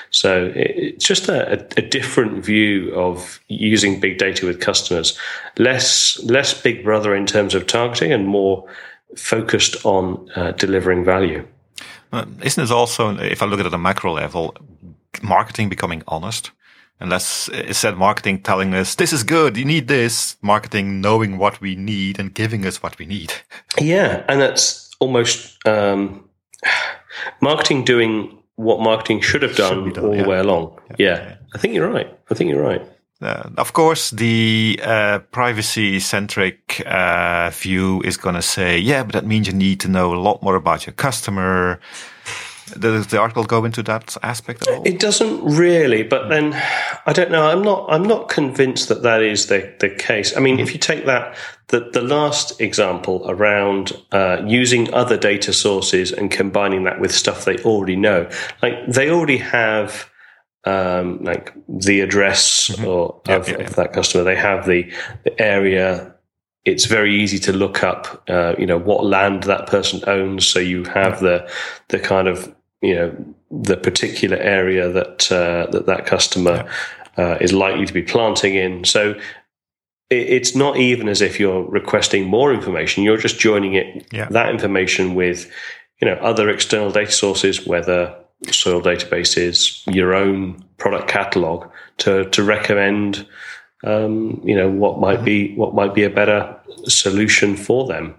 [0.09, 5.17] So it's just a, a different view of using big data with customers,
[5.57, 8.67] less, less big brother in terms of targeting and more
[9.15, 11.45] focused on uh, delivering value.
[12.11, 14.55] Uh, isn't it also, if I look at it at a macro level,
[15.21, 16.51] marketing becoming honest?
[17.01, 21.75] Unless instead marketing telling us this is good, you need this, marketing knowing what we
[21.75, 23.31] need and giving us what we need.
[23.79, 26.29] Yeah, and that's almost um,
[27.41, 30.23] marketing doing what marketing should have done, should done all yeah.
[30.23, 30.79] the way along.
[30.97, 31.17] Yeah.
[31.17, 31.35] Yeah.
[31.55, 32.13] I think you're right.
[32.29, 32.81] I think you're right.
[33.21, 39.25] Uh, of course, the uh, privacy-centric uh, view is going to say, yeah, but that
[39.25, 41.81] means you need to know a lot more about your customer.
[42.69, 44.83] Does the article go into that aspect at all?
[44.85, 46.53] It doesn't really, but then
[47.05, 47.47] I don't know.
[47.47, 47.87] I'm not.
[47.89, 50.35] I'm not convinced that that is the the case.
[50.35, 50.63] I mean, mm-hmm.
[50.63, 51.35] if you take that
[51.67, 57.45] the the last example around uh, using other data sources and combining that with stuff
[57.45, 58.29] they already know,
[58.61, 60.09] like they already have
[60.65, 62.85] um, like the address mm-hmm.
[62.85, 63.65] or of, yeah, yeah.
[63.65, 64.23] of, that customer.
[64.23, 64.91] They have the,
[65.23, 66.15] the area.
[66.65, 70.45] It's very easy to look up, uh, you know, what land that person owns.
[70.45, 71.49] So you have the
[71.87, 76.69] the kind of you know the particular area that uh, that that customer
[77.17, 78.85] uh, is likely to be planting in.
[78.85, 79.11] So
[80.09, 83.03] it, it's not even as if you're requesting more information.
[83.03, 84.27] You're just joining it yeah.
[84.29, 85.51] that information with
[86.01, 88.15] you know other external data sources, whether
[88.51, 93.27] soil databases, your own product catalog to to recommend
[93.83, 98.15] um, you know what might be what might be a better solution for them.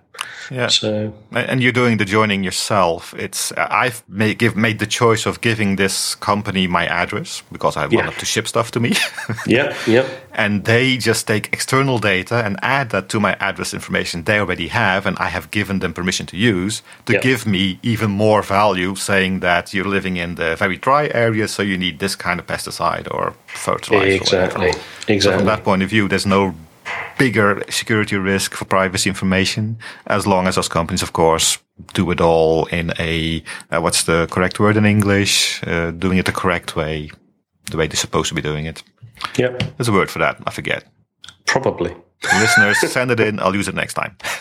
[0.50, 0.68] Yeah.
[0.68, 3.14] So, and you're doing the joining yourself.
[3.14, 7.82] It's I've made give made the choice of giving this company my address because I
[7.82, 8.06] want yeah.
[8.06, 8.94] them to ship stuff to me.
[9.46, 9.76] yeah.
[9.86, 10.08] Yeah.
[10.32, 14.68] And they just take external data and add that to my address information they already
[14.68, 18.94] have, and I have given them permission to use to give me even more value,
[18.94, 22.46] saying that you're living in the very dry area, so you need this kind of
[22.46, 24.06] pesticide or fertilizer.
[24.06, 24.68] Exactly.
[24.68, 24.74] Or
[25.08, 25.20] exactly.
[25.20, 26.54] So from that point of view, there's no
[27.20, 31.58] bigger security risk for privacy information, as long as those companies, of course,
[31.92, 35.62] do it all in a uh, what's the correct word in English?
[35.66, 37.10] Uh, doing it the correct way,
[37.70, 38.82] the way they're supposed to be doing it.
[39.36, 40.40] Yeah, there's a word for that.
[40.46, 40.84] I forget.
[41.46, 41.94] Probably.
[42.40, 43.38] Listeners, send it in.
[43.38, 44.16] I'll use it next time.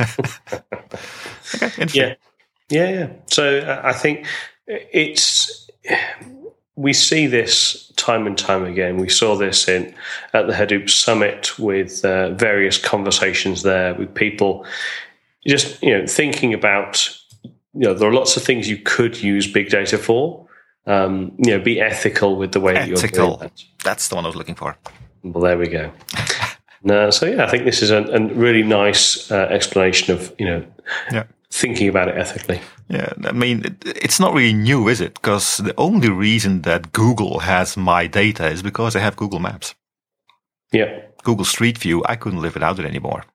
[1.55, 2.01] okay, interesting.
[2.01, 2.15] Yeah,
[2.69, 3.07] yeah, yeah.
[3.27, 4.25] So uh, I think
[4.67, 5.69] it's
[6.79, 8.95] we see this time and time again.
[8.97, 9.93] We saw this in
[10.33, 14.65] at the Hadoop Summit with uh, various conversations there with people
[15.45, 17.13] just you know thinking about
[17.43, 20.47] you know there are lots of things you could use big data for.
[20.85, 22.95] Um, you know, be ethical with the way ethical.
[22.95, 23.63] that you're doing that.
[23.83, 24.75] That's the one I was looking for.
[25.21, 25.91] Well, there we go.
[26.83, 30.45] no, so yeah, I think this is a, a really nice uh, explanation of you
[30.45, 30.65] know
[31.11, 31.25] yeah.
[31.51, 32.61] Thinking about it ethically.
[32.89, 35.15] Yeah, I mean, it, it's not really new, is it?
[35.15, 39.75] Because the only reason that Google has my data is because I have Google Maps.
[40.71, 41.01] Yeah.
[41.23, 43.25] Google Street View, I couldn't live without it anymore.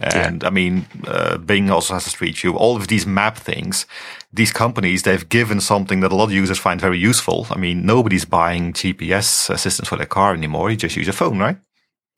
[0.00, 0.48] And yeah.
[0.48, 2.56] I mean, uh, Bing also has a Street View.
[2.56, 3.86] All of these map things,
[4.32, 7.46] these companies, they've given something that a lot of users find very useful.
[7.50, 10.70] I mean, nobody's buying GPS assistance for their car anymore.
[10.70, 11.56] You just use a phone, right?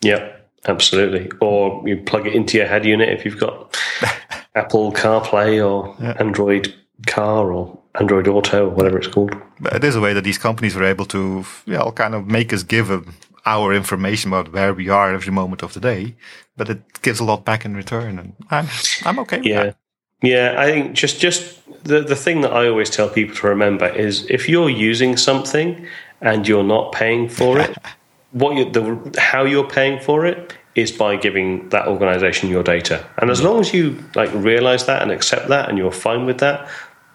[0.00, 0.32] Yeah,
[0.66, 1.30] absolutely.
[1.42, 3.78] Or you plug it into your head unit if you've got
[4.54, 6.16] Apple CarPlay or yeah.
[6.18, 6.74] Android
[7.06, 9.34] Car or Android Auto or whatever it's called.
[9.60, 12.26] But it is a way that these companies are able to, you know, kind of
[12.26, 13.02] make us give a,
[13.46, 16.14] our information about where we are every moment of the day,
[16.56, 18.68] but it gives a lot back in return, and I'm
[19.04, 19.40] I'm okay.
[19.42, 19.76] yeah, that.
[20.22, 20.54] yeah.
[20.58, 24.26] I think just just the the thing that I always tell people to remember is
[24.28, 25.86] if you're using something
[26.20, 27.76] and you're not paying for it,
[28.32, 33.04] what you the how you're paying for it is by giving that organization your data.
[33.18, 36.38] And as long as you like realize that and accept that and you're fine with
[36.38, 36.68] that,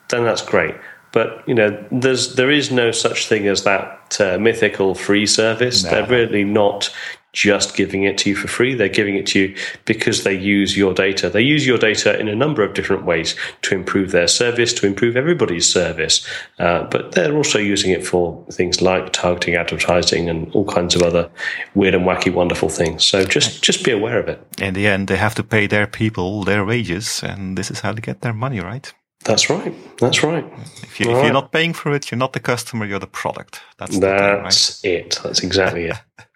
[0.10, 0.76] then that's great.
[1.14, 5.84] But you know, there's there is no such thing as that uh, mythical free service.
[5.84, 5.92] No.
[5.92, 6.94] They're really not
[7.34, 8.76] just giving it to you for free.
[8.76, 9.56] They're giving it to you
[9.86, 11.30] because they use your data.
[11.30, 14.88] They use your data in a number of different ways to improve their service, to
[14.88, 16.26] improve everybody's service.
[16.60, 21.02] Uh, but they're also using it for things like targeting advertising and all kinds of
[21.02, 21.30] other
[21.74, 23.04] weird and wacky, wonderful things.
[23.04, 24.40] So just just be aware of it.
[24.62, 27.94] In the end, they have to pay their people their wages, and this is how
[27.94, 28.94] they get their money, right?
[29.24, 29.74] That's right.
[30.00, 30.46] That's right.
[30.84, 32.86] If, you, are not paying for it, you're not the customer.
[32.86, 33.62] You're the product.
[33.78, 35.06] That's that's thing, right?
[35.06, 35.20] it.
[35.24, 35.96] That's exactly it.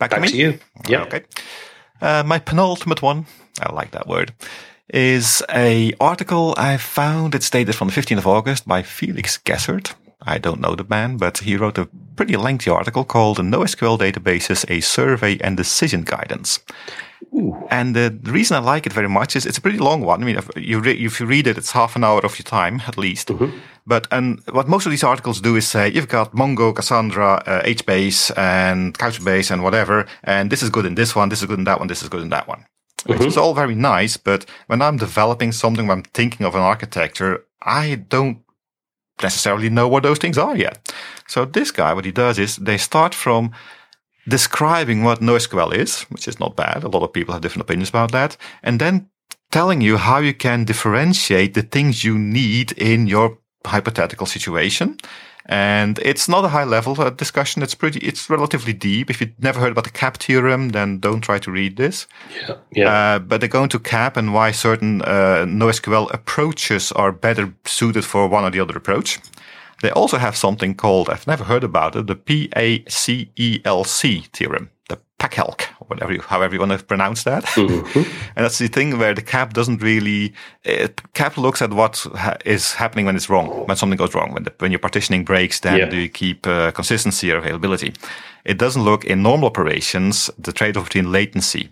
[0.00, 0.58] Back, Back to, to, you.
[0.88, 1.02] Yeah.
[1.02, 1.22] Okay.
[2.00, 3.26] Uh, my penultimate one.
[3.60, 4.32] I like that word.
[4.88, 7.34] Is a article I found.
[7.34, 9.94] It's dated from the 15th of August by Felix Gessert.
[10.22, 14.68] I don't know the man, but he wrote a pretty lengthy article called NoSQL Databases,
[14.70, 16.60] a Survey and Decision Guidance.
[17.34, 17.56] Ooh.
[17.70, 20.22] And the reason I like it very much is it's a pretty long one.
[20.22, 22.44] I mean, if you, re- if you read it, it's half an hour of your
[22.44, 23.28] time at least.
[23.28, 23.58] Mm-hmm.
[23.86, 27.62] But and what most of these articles do is say you've got Mongo, Cassandra, uh,
[27.62, 31.58] HBase, and Couchbase, and whatever, and this is good in this one, this is good
[31.58, 32.66] in that one, this is good in that one.
[32.98, 33.12] Mm-hmm.
[33.12, 36.60] Which is all very nice, but when I'm developing something, when I'm thinking of an
[36.60, 38.42] architecture, I don't
[39.22, 40.92] necessarily know what those things are yet.
[41.26, 43.52] So this guy, what he does is they start from
[44.28, 46.84] describing what NoSQL is, which is not bad.
[46.84, 48.36] A lot of people have different opinions about that.
[48.62, 49.08] And then
[49.50, 54.96] telling you how you can differentiate the things you need in your hypothetical situation.
[55.50, 57.60] And it's not a high level uh, discussion.
[57.60, 59.10] It's pretty, it's relatively deep.
[59.10, 62.06] If you've never heard about the CAP theorem, then don't try to read this.
[62.32, 62.56] Yeah.
[62.72, 62.88] yeah.
[62.88, 68.04] Uh, but they go into CAP and why certain uh, NoSQL approaches are better suited
[68.04, 69.18] for one or the other approach.
[69.82, 73.32] They also have something called, I've never heard about it, the PACELC
[74.32, 75.00] theorem, the
[75.30, 77.44] PACELC, whatever you, however you want to pronounce that.
[77.44, 77.98] Mm-hmm.
[78.36, 80.32] and that's the thing where the cap doesn't really,
[80.64, 84.32] it, cap looks at what ha- is happening when it's wrong, when something goes wrong,
[84.32, 85.88] when the, when your partitioning breaks, then yeah.
[85.88, 87.94] do you keep uh, consistency or availability?
[88.44, 91.70] It doesn't look in normal operations, the trade-off between latency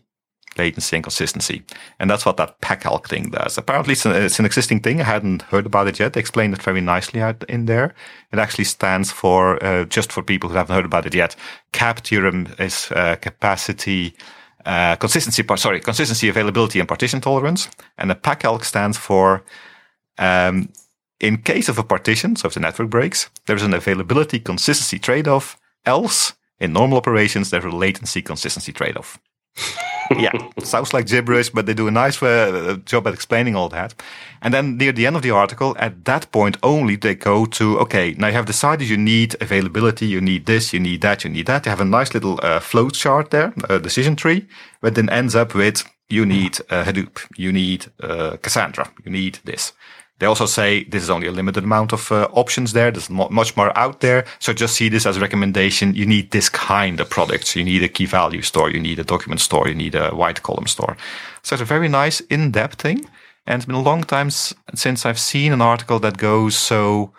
[0.58, 1.62] latency and consistency.
[1.98, 3.58] And that's what that PACELC thing does.
[3.58, 5.00] Apparently it's an, it's an, existing thing.
[5.00, 6.12] I hadn't heard about it yet.
[6.12, 7.94] They explained it very nicely out in there.
[8.32, 11.36] It actually stands for, uh, just for people who haven't heard about it yet,
[11.72, 14.14] CAP theorem is uh, capacity,
[14.66, 17.68] uh, consistency, sorry, consistency, availability, and partition tolerance.
[17.96, 19.44] And the PACELC stands for,
[20.18, 20.70] um,
[21.20, 25.58] in case of a partition, so if the network breaks, there's an availability consistency trade-off.
[25.86, 29.18] Else, in normal operations, there's a latency consistency trade-off
[30.16, 30.32] yeah,
[30.62, 33.94] sounds like gibberish, but they do a nice uh, job at explaining all that.
[34.40, 37.78] And then near the end of the article, at that point only, they go to,
[37.80, 41.30] okay, now you have decided you need availability, you need this, you need that, you
[41.30, 41.64] need that.
[41.64, 44.46] They have a nice little uh, flow chart there, a decision tree,
[44.80, 49.40] but then ends up with, you need uh, Hadoop, you need uh, Cassandra, you need
[49.44, 49.72] this.
[50.18, 52.90] They also say this is only a limited amount of uh, options there.
[52.90, 54.24] There's much more out there.
[54.40, 55.94] So just see this as a recommendation.
[55.94, 57.54] You need this kind of products.
[57.54, 58.70] You need a key value store.
[58.70, 59.68] You need a document store.
[59.68, 60.96] You need a wide column store.
[61.42, 63.08] So it's a very nice in-depth thing.
[63.46, 67.12] And it's been a long time since I've seen an article that goes so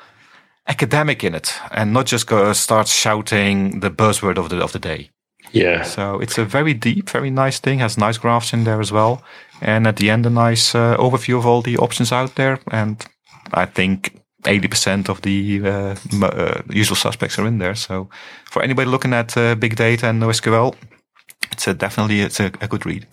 [0.68, 4.80] academic in it and not just go start shouting the buzzword of the of the
[4.80, 5.10] day.
[5.52, 5.84] Yeah.
[5.84, 7.80] So it's a very deep, very nice thing.
[7.80, 9.24] Has nice graphs in there as well,
[9.62, 12.60] and at the end a nice uh, overview of all the options out there.
[12.72, 13.06] And
[13.54, 15.96] I think 80% of the uh,
[16.26, 17.76] uh, usual suspects are in there.
[17.76, 18.10] So
[18.46, 20.76] for anybody looking at uh, big data and NoSQL,
[21.52, 23.08] it's a, definitely it's a, a, good read.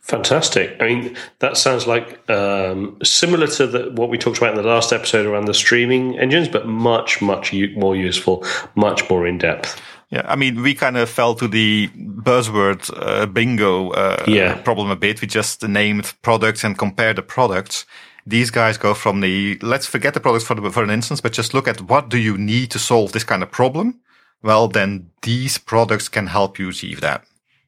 [0.00, 0.76] Fantastic.
[0.80, 4.68] I mean, that sounds like um, similar to the, what we talked about in the
[4.68, 9.80] last episode around the streaming engines, but much, much more useful, much more in depth.
[10.14, 14.54] Yeah, I mean, we kind of fell to the buzzword uh, bingo uh, yeah.
[14.62, 15.20] problem a bit.
[15.20, 17.84] We just named products and compared the products.
[18.24, 21.32] These guys go from the let's forget the products for, the, for an instance, but
[21.32, 23.98] just look at what do you need to solve this kind of problem.
[24.40, 27.24] Well, then these products can help you achieve that.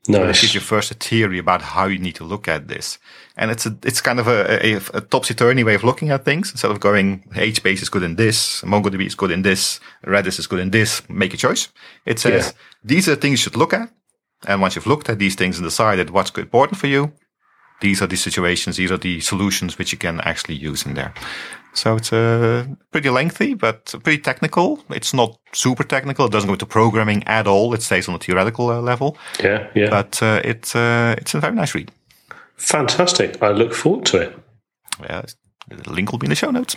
[0.09, 0.37] Nice.
[0.37, 2.99] So gives you first theory about how you need to look at this.
[3.37, 6.51] And it's a, it's kind of a, a, a topsy-turvy way of looking at things.
[6.51, 10.47] Instead of going, HBase is good in this, MongoDB is good in this, Redis is
[10.47, 11.69] good in this, make a choice.
[12.05, 12.53] It says, yeah.
[12.85, 13.91] these are the things you should look at.
[14.47, 17.13] And once you've looked at these things and decided what's important for you,
[17.81, 21.13] these are the situations, these are the solutions which you can actually use in there.
[21.77, 24.83] So it's uh, pretty lengthy, but pretty technical.
[24.89, 26.27] It's not super technical.
[26.27, 27.75] It doesn't go into programming at all.
[27.75, 29.17] It stays on a theoretical uh, level.
[29.43, 29.91] Yeah, yeah.
[29.91, 31.91] But uh, it's uh, it's a very nice read.
[32.57, 33.43] Fantastic.
[33.43, 34.39] I look forward to it.
[35.01, 35.23] Yeah,
[35.69, 36.77] the link will be in the show notes.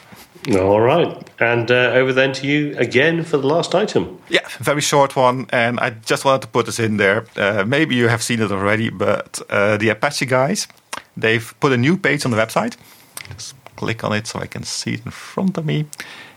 [0.51, 1.29] All right.
[1.39, 4.19] And uh, over then to you again for the last item.
[4.29, 5.45] Yeah, very short one.
[5.51, 7.25] And I just wanted to put this in there.
[7.37, 10.67] Uh, maybe you have seen it already, but uh, the Apache guys,
[11.15, 12.75] they've put a new page on the website.
[13.33, 15.86] Just click on it so I can see it in front of me.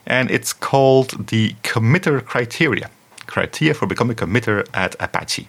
[0.06, 2.88] And it's called the committer criteria.
[3.26, 5.48] Criteria for becoming a committer at Apache.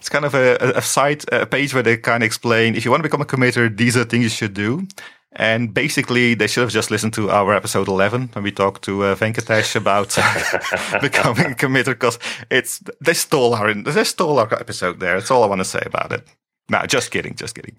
[0.00, 2.90] It's kind of a, a site, a page where they kind of explain if you
[2.90, 4.86] want to become a committer, these are things you should do.
[5.32, 9.04] And basically, they should have just listened to our episode 11 when we talked to
[9.04, 10.08] uh, Venkatesh about
[11.02, 12.18] becoming a committer because
[12.50, 15.14] it's they stole our they stole our episode there.
[15.14, 16.26] That's all I want to say about it.
[16.70, 17.76] No, just kidding, just kidding.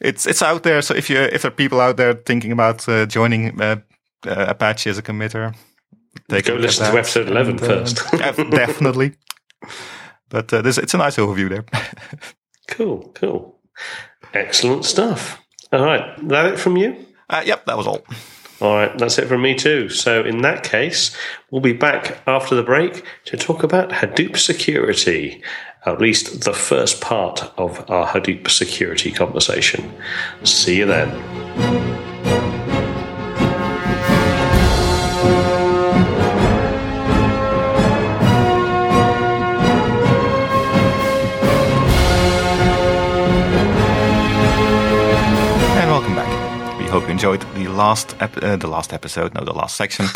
[0.00, 0.82] It's it's out there.
[0.82, 3.80] So if you if there are people out there thinking about uh, joining uh,
[4.26, 5.54] uh, Apache as a committer,
[6.28, 8.10] take go listen to episode 11 and, uh, first.
[8.50, 9.14] definitely.
[10.28, 11.64] But uh, this, it's a nice overview there.
[12.68, 13.60] cool, cool,
[14.34, 15.42] excellent stuff.
[15.72, 17.06] All right, that it from you?
[17.30, 18.04] Uh, yep, that was all.
[18.60, 19.88] All right, that's it from me too.
[19.88, 21.16] So, in that case,
[21.50, 25.42] we'll be back after the break to talk about Hadoop security,
[25.88, 29.90] at least the first part of our Hadoop security conversation.
[30.44, 31.08] See you then.
[45.88, 46.78] Welcome back.
[46.78, 50.06] We hope you enjoyed the last ep- uh, the last episode, no, the last section.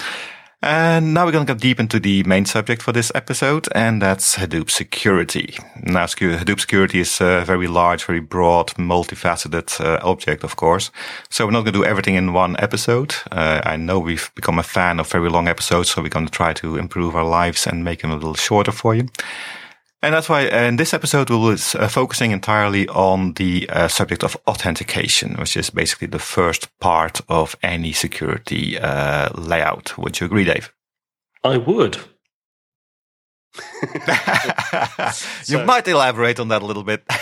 [0.65, 4.01] And now we're going to get deep into the main subject for this episode, and
[4.01, 5.57] that's Hadoop security.
[5.83, 10.93] Now, Hadoop security is a very large, very broad, multifaceted uh, object, of course.
[11.31, 13.17] So we're not going to do everything in one episode.
[13.33, 16.33] Uh, I know we've become a fan of very long episodes, so we're going to
[16.33, 19.09] try to improve our lives and make them a little shorter for you.
[20.03, 21.57] And that's why uh, in this episode we will be
[21.89, 27.55] focusing entirely on the uh, subject of authentication, which is basically the first part of
[27.63, 29.97] any security uh, layout.
[29.97, 30.73] Would you agree, Dave?
[31.45, 31.99] I would.
[33.83, 37.05] you so, might elaborate on that a little bit.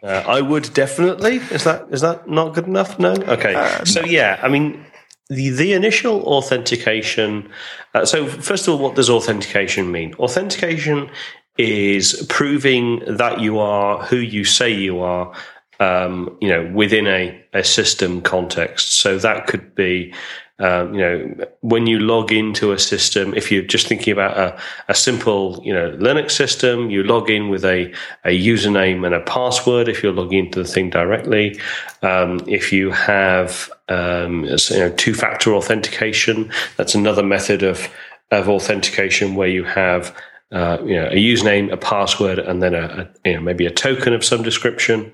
[0.00, 1.38] Uh, I would definitely.
[1.50, 3.00] Is that is that not good enough?
[3.00, 3.14] No.
[3.14, 3.56] Okay.
[3.56, 4.86] Uh, so yeah, I mean,
[5.28, 7.50] the the initial authentication.
[7.94, 10.14] Uh, so first of all, what does authentication mean?
[10.14, 11.10] Authentication
[11.58, 15.32] is proving that you are who you say you are,
[15.80, 19.00] um, you know, within a, a system context.
[19.00, 20.14] So that could be,
[20.60, 24.60] um, you know, when you log into a system, if you're just thinking about a,
[24.88, 27.92] a simple, you know, Linux system, you log in with a,
[28.24, 31.60] a username and a password if you're logging into the thing directly.
[32.02, 37.88] Um, if you have, um, you know, two factor authentication, that's another method of,
[38.30, 40.14] of authentication where you have
[40.52, 43.70] uh, you know, a username, a password, and then a, a, you know maybe a
[43.70, 45.12] token of some description.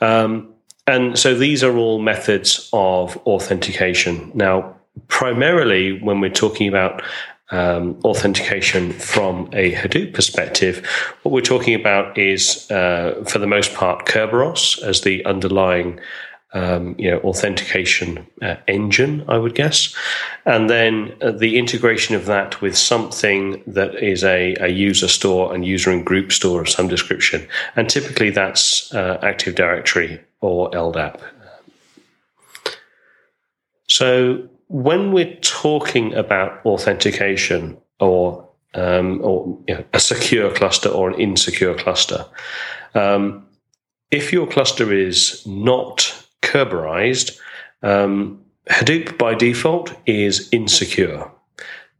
[0.00, 0.54] Um,
[0.86, 4.30] and so these are all methods of authentication.
[4.34, 4.76] Now,
[5.08, 7.02] primarily when we're talking about
[7.50, 10.86] um, authentication from a Hadoop perspective,
[11.22, 16.00] what we're talking about is, uh, for the most part, Kerberos as the underlying
[16.52, 19.94] um, you know, authentication uh, engine, I would guess,
[20.44, 25.54] and then uh, the integration of that with something that is a, a, user store
[25.54, 27.46] and user and group store of some description,
[27.76, 31.20] and typically that's uh, Active Directory or LDAP.
[33.86, 41.10] So when we're talking about authentication or um, or you know, a secure cluster or
[41.10, 42.24] an insecure cluster.
[42.94, 43.46] Um,
[44.10, 47.38] if your cluster is not Kerberized,
[47.82, 51.30] um, Hadoop by default is insecure.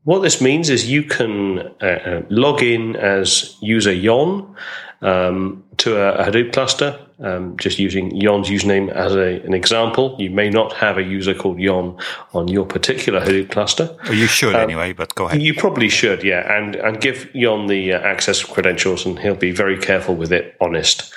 [0.05, 4.57] What this means is you can uh, uh, log in as user Yon
[5.03, 10.17] um, to a, Hadoop cluster, um, just using Yon's username as a, an example.
[10.19, 11.99] You may not have a user called Yon
[12.33, 13.95] on your particular Hadoop cluster.
[14.05, 15.43] Well, you should um, anyway, but go ahead.
[15.43, 19.53] You probably should, yeah, and and give Yon the uh, access credentials, and he'll be
[19.53, 20.57] very careful with it.
[20.61, 21.13] Honest.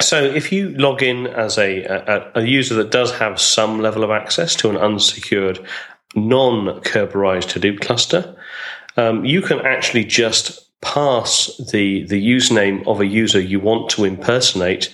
[0.00, 4.02] So if you log in as a, a, a, user that does have some level
[4.02, 5.64] of access to an unsecured,
[6.14, 8.34] non-Kerberized Hadoop cluster,
[8.96, 14.04] um, you can actually just pass the, the username of a user you want to
[14.04, 14.92] impersonate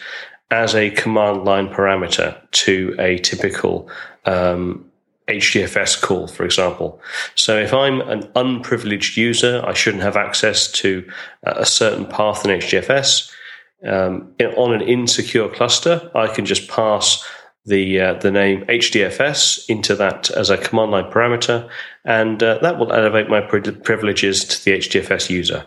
[0.50, 3.88] as a command line parameter to a typical
[4.24, 4.84] um,
[5.28, 7.00] HDFS call, for example.
[7.34, 11.08] So if I'm an unprivileged user, I shouldn't have access to
[11.42, 13.32] a certain path in HDFS
[13.84, 17.24] um, on an insecure cluster, I can just pass
[17.66, 21.68] the uh, the name HDFS into that as a command line parameter,
[22.04, 25.66] and uh, that will elevate my privileges to the HDFS user.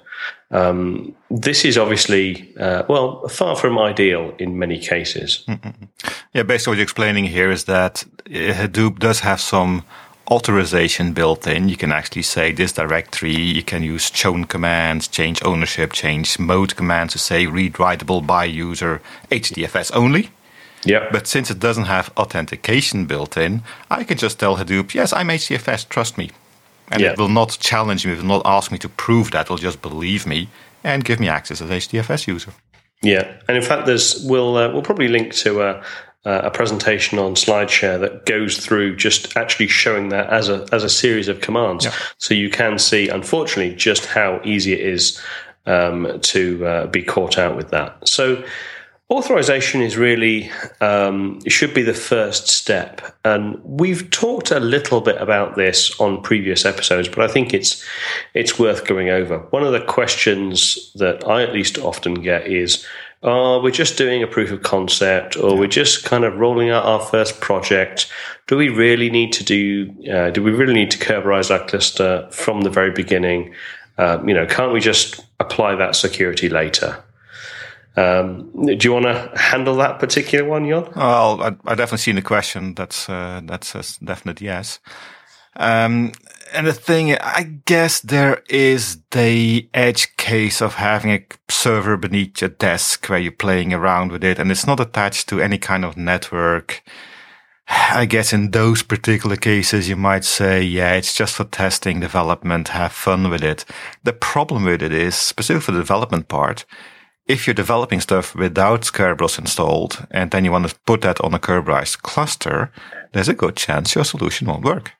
[0.51, 5.43] Um, this is obviously uh, well far from ideal in many cases.
[5.47, 5.85] Mm-hmm.
[6.33, 9.83] Yeah, basically what you're explaining here is that Hadoop does have some
[10.29, 11.69] authorization built in.
[11.69, 13.35] You can actually say this directory.
[13.35, 18.45] You can use chown commands, change ownership, change mode commands to say read writable by
[18.45, 19.01] user
[19.31, 20.29] HDFS only.
[20.85, 21.09] Yeah.
[21.11, 25.27] But since it doesn't have authentication built in, I can just tell Hadoop, yes, I'm
[25.27, 26.31] HDFS, trust me.
[26.91, 27.11] And yeah.
[27.11, 29.57] it will not challenge me, it will not ask me to prove that, it will
[29.57, 30.49] just believe me
[30.83, 32.53] and give me access as HDFS user.
[33.01, 35.83] Yeah, and in fact, there's we'll uh, we'll probably link to a,
[36.25, 40.83] uh, a presentation on SlideShare that goes through just actually showing that as a as
[40.83, 41.85] a series of commands.
[41.85, 41.93] Yeah.
[42.17, 45.21] So you can see, unfortunately, just how easy it is
[45.65, 48.07] um, to uh, be caught out with that.
[48.07, 48.43] So
[49.11, 50.51] Authorization is really
[50.81, 56.21] um, should be the first step, and we've talked a little bit about this on
[56.21, 57.83] previous episodes, but I think it's
[58.35, 59.39] it's worth going over.
[59.49, 62.85] One of the questions that I at least often get is,
[63.21, 66.85] "Oh, we're just doing a proof of concept, or we're just kind of rolling out
[66.85, 68.11] our first project.
[68.47, 69.93] Do we really need to do?
[70.11, 73.53] Uh, do we really need to Kerberize our cluster from the very beginning?
[73.97, 77.03] Uh, you know, can't we just apply that security later?"
[77.97, 80.89] Um, do you want to handle that particular one, Jon?
[80.95, 82.73] Well, I, I definitely see the question.
[82.75, 84.79] That's uh, that's a definite yes.
[85.57, 86.13] Um,
[86.53, 92.41] and the thing, I guess there is the edge case of having a server beneath
[92.41, 95.85] your desk where you're playing around with it and it's not attached to any kind
[95.85, 96.83] of network.
[97.67, 102.69] I guess in those particular cases, you might say, yeah, it's just for testing, development,
[102.69, 103.63] have fun with it.
[104.03, 106.65] The problem with it is, specifically for the development part,
[107.27, 111.35] if you're developing stuff without Kerberos installed and then you want to put that on
[111.35, 112.71] a Kerberized cluster,
[113.13, 114.93] there's a good chance your solution won't work.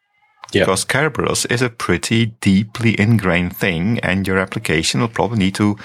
[0.52, 0.64] Yeah.
[0.64, 5.78] Because Kerberos is a pretty deeply ingrained thing and your application will probably need to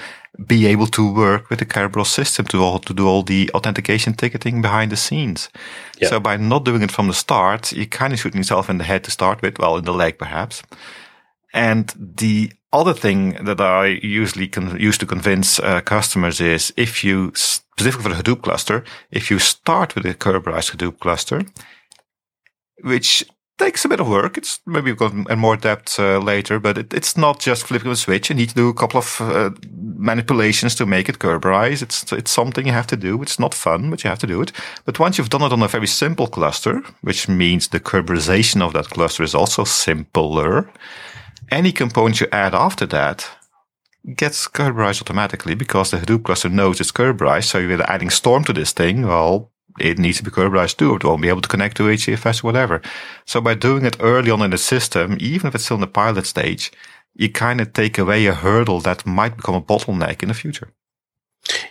[0.47, 4.13] be able to work with the Kerberos system to, all, to do all the authentication
[4.13, 5.49] ticketing behind the scenes.
[5.99, 6.09] Yeah.
[6.09, 8.83] So by not doing it from the start, you're kind of shooting yourself in the
[8.83, 10.63] head to start with, well, in the leg perhaps.
[11.53, 17.03] And the other thing that I usually con- used to convince uh, customers is if
[17.03, 21.43] you, specifically for the Hadoop cluster, if you start with a Kerberized Hadoop cluster,
[22.83, 23.23] which
[23.57, 24.37] takes a bit of work.
[24.37, 27.95] It's maybe we've got more depth uh, later, but it, it's not just flipping a
[27.95, 28.29] switch.
[28.29, 31.81] You need to do a couple of uh, manipulations to make it Kerberize.
[31.81, 33.21] It's it's something you have to do.
[33.21, 34.51] It's not fun, but you have to do it.
[34.85, 38.73] But once you've done it on a very simple cluster, which means the Kerberization of
[38.73, 40.69] that cluster is also simpler,
[41.51, 43.29] any component you add after that
[44.15, 47.45] gets Kerberized automatically because the Hadoop cluster knows it's Kerberized.
[47.45, 50.95] So you're adding Storm to this thing, well, it needs to be Kerberized too.
[50.95, 52.81] It won't be able to connect to HDFS or whatever.
[53.25, 55.87] So by doing it early on in the system, even if it's still in the
[55.87, 56.71] pilot stage,
[57.13, 60.69] you kind of take away a hurdle that might become a bottleneck in the future.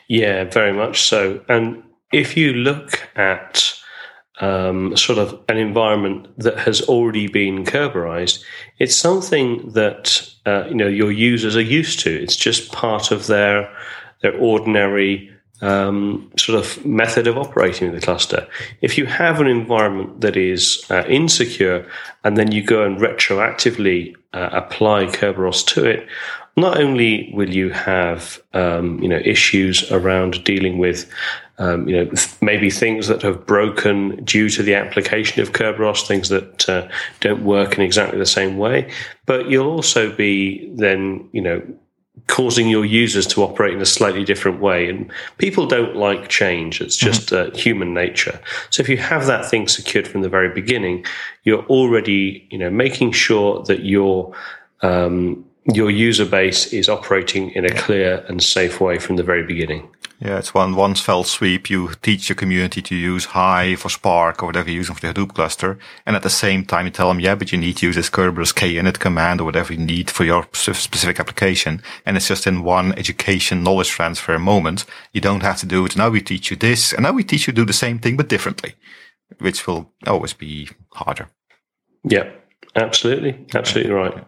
[0.09, 1.43] Yeah, very much so.
[1.49, 1.83] And
[2.13, 3.75] if you look at
[4.41, 8.43] um, sort of an environment that has already been Kerberized,
[8.79, 12.11] it's something that uh, you know your users are used to.
[12.11, 13.75] It's just part of their
[14.23, 18.47] their ordinary um, sort of method of operating the cluster.
[18.81, 21.89] If you have an environment that is uh, insecure,
[22.25, 26.07] and then you go and retroactively uh, apply Kerberos to it,
[26.57, 31.11] not only will you have um, you know issues around dealing with
[31.59, 36.29] um, you know maybe things that have broken due to the application of Kerberos, things
[36.29, 36.89] that uh,
[37.21, 38.91] don't work in exactly the same way,
[39.27, 41.63] but you'll also be then you know
[42.27, 44.89] causing your users to operate in a slightly different way.
[44.89, 46.81] And people don't like change.
[46.81, 47.07] It's mm-hmm.
[47.07, 47.55] just mm-hmm.
[47.55, 48.41] uh, human nature.
[48.71, 51.05] So if you have that thing secured from the very beginning,
[51.43, 54.35] you're already, you know, making sure that your
[54.83, 59.43] um, your user base is operating in a clear and safe way from the very
[59.43, 59.89] beginning.
[60.21, 61.69] Yeah, it's one one fell sweep.
[61.69, 65.13] You teach your community to use Hive or Spark or whatever you're using for the
[65.13, 67.87] Hadoop cluster, and at the same time you tell them, yeah, but you need to
[67.87, 72.29] use this Kerberos kinit command or whatever you need for your specific application, and it's
[72.29, 74.87] just in one education knowledge transfer moment.
[75.13, 75.97] You don't have to do it.
[75.97, 78.17] Now we teach you this, and now we teach you to do the same thing
[78.17, 78.77] but differently,
[79.41, 81.29] which will always be harder.
[82.05, 82.31] Yeah,
[82.77, 84.25] absolutely, absolutely right.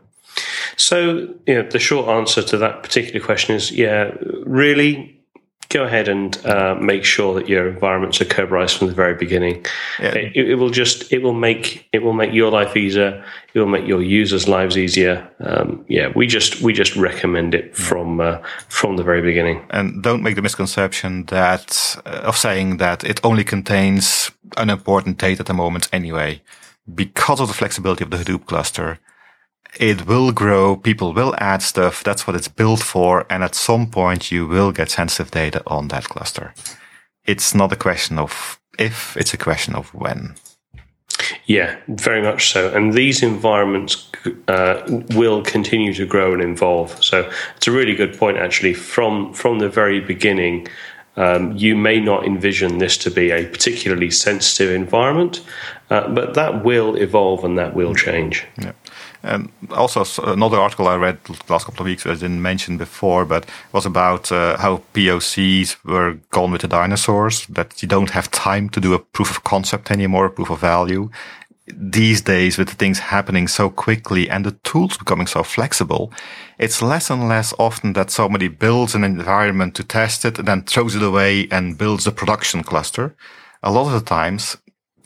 [0.76, 4.10] So, you know, the short answer to that particular question is, yeah,
[4.44, 5.15] really
[5.68, 9.64] go ahead and uh, make sure that your environments are Kerberized from the very beginning.
[10.00, 10.14] Yeah.
[10.14, 13.24] It, it, will just it will make it will make your life easier.
[13.54, 15.28] It will make your users' lives easier.
[15.40, 18.38] Um, yeah, we just we just recommend it from uh,
[18.68, 19.64] from the very beginning.
[19.70, 25.40] And don't make the misconception that uh, of saying that it only contains unimportant data
[25.40, 26.42] at the moment anyway,
[26.94, 28.98] because of the flexibility of the Hadoop cluster
[29.80, 30.76] it will grow.
[30.76, 32.02] People will add stuff.
[32.02, 33.26] That's what it's built for.
[33.30, 36.54] And at some point you will get sensitive data on that cluster.
[37.24, 40.34] It's not a question of if, it's a question of when.
[41.46, 42.72] Yeah, very much so.
[42.74, 44.10] And these environments
[44.48, 44.82] uh,
[45.14, 47.02] will continue to grow and evolve.
[47.02, 48.74] So it's a really good point, actually.
[48.74, 50.68] From from the very beginning,
[51.16, 55.42] um, you may not envision this to be a particularly sensitive environment,
[55.90, 58.44] uh, but that will evolve and that will change.
[58.60, 58.72] Yeah.
[59.26, 63.24] And also another article I read the last couple of weeks I didn't mention before,
[63.24, 67.46] but was about uh, how POCs were gone with the dinosaurs.
[67.46, 71.10] That you don't have time to do a proof of concept anymore, proof of value.
[71.68, 76.12] these days with the things happening so quickly and the tools becoming so flexible,
[76.58, 80.62] it's less and less often that somebody builds an environment to test it and then
[80.62, 83.16] throws it away and builds a production cluster.
[83.62, 84.56] A lot of the times,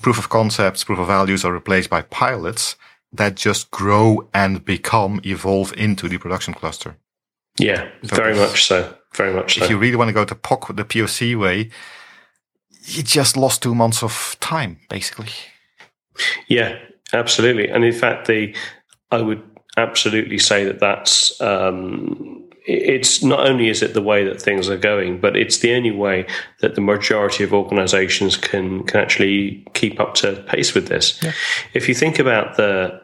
[0.02, 2.76] proof of concepts, proof of values are replaced by pilots
[3.12, 6.96] that just grow and become, evolve into the production cluster.
[7.58, 8.94] Yeah, so very much so.
[9.14, 9.64] Very much so.
[9.64, 11.70] If you really want to go to POC, the POC way,
[12.84, 15.30] you just lost two months of time, basically.
[16.48, 16.78] Yeah,
[17.12, 17.68] absolutely.
[17.68, 18.54] And in fact, the
[19.10, 19.42] I would
[19.76, 24.76] absolutely say that that's um, it's not only is it the way that things are
[24.76, 26.26] going, but it's the only way
[26.60, 31.20] that the majority of organizations can can actually keep up to pace with this.
[31.22, 31.32] Yeah.
[31.74, 33.00] If you think about the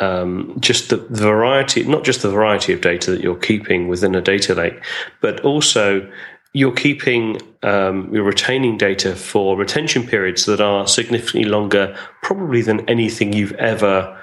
[0.00, 4.20] um, just the variety, not just the variety of data that you're keeping within a
[4.20, 4.82] data lake,
[5.20, 6.10] but also
[6.52, 12.88] you're keeping, um, you're retaining data for retention periods that are significantly longer, probably than
[12.88, 14.18] anything you've ever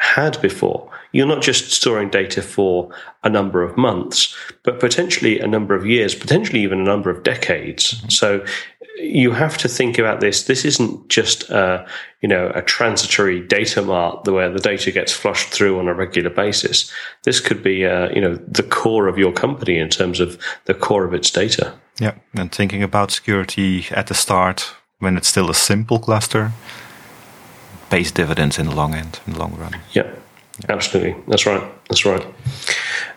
[0.00, 0.90] had before.
[1.12, 2.90] You're not just storing data for
[3.22, 7.22] a number of months, but potentially a number of years, potentially even a number of
[7.22, 7.94] decades.
[7.94, 8.08] Mm-hmm.
[8.08, 8.44] So
[8.96, 10.44] you have to think about this.
[10.44, 11.86] This isn't just a,
[12.22, 16.30] you know a transitory data mart where the data gets flushed through on a regular
[16.30, 16.90] basis.
[17.24, 20.74] This could be uh, you know the core of your company in terms of the
[20.74, 21.74] core of its data.
[21.98, 26.52] Yeah, and thinking about security at the start when it's still a simple cluster
[27.90, 29.76] pays dividends in the long end, in the long run.
[29.92, 30.10] Yeah,
[30.68, 31.16] absolutely.
[31.28, 31.62] That's right.
[31.88, 32.24] That's right.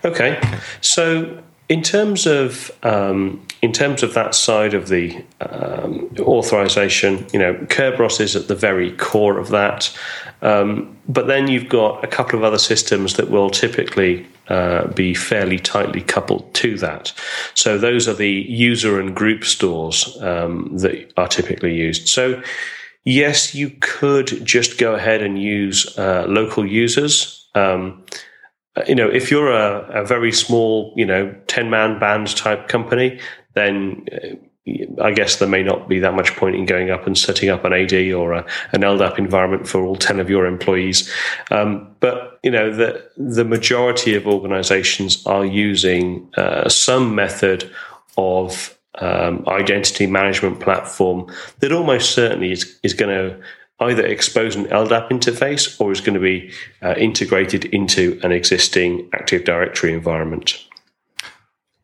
[0.03, 0.41] Okay,
[0.81, 7.39] so in terms of um, in terms of that side of the um, authorization, you
[7.39, 9.97] know, Kerberos is at the very core of that.
[10.41, 15.13] Um, but then you've got a couple of other systems that will typically uh, be
[15.13, 17.13] fairly tightly coupled to that.
[17.53, 22.09] So those are the user and group stores um, that are typically used.
[22.09, 22.43] So
[23.03, 27.49] yes, you could just go ahead and use uh, local users.
[27.55, 28.03] Um,
[28.87, 33.19] you know, if you're a, a very small, you know, 10 man band type company,
[33.53, 34.35] then uh,
[35.01, 37.65] I guess there may not be that much point in going up and setting up
[37.65, 41.11] an AD or a, an LDAP environment for all 10 of your employees.
[41.51, 47.69] Um, but, you know, the, the majority of organizations are using uh, some method
[48.17, 53.39] of um, identity management platform that almost certainly is, is going to
[53.79, 59.09] either expose an LDAP interface or is going to be uh, integrated into an existing
[59.13, 60.63] Active Directory environment.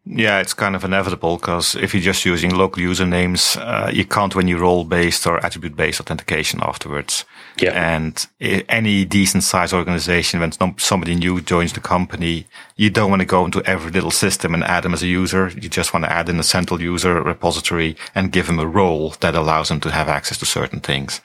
[0.06, 4.34] Yeah, it's kind of inevitable because if you're just using local usernames, uh, you can't
[4.34, 7.26] when you role based or attribute based authentication afterwards.
[7.62, 7.74] Yeah.
[7.74, 13.26] And any decent sized organization, when somebody new joins the company, you don't want to
[13.26, 15.50] go into every little system and add them as a user.
[15.50, 19.14] You just want to add in a central user repository and give them a role
[19.20, 21.22] that allows them to have access to certain things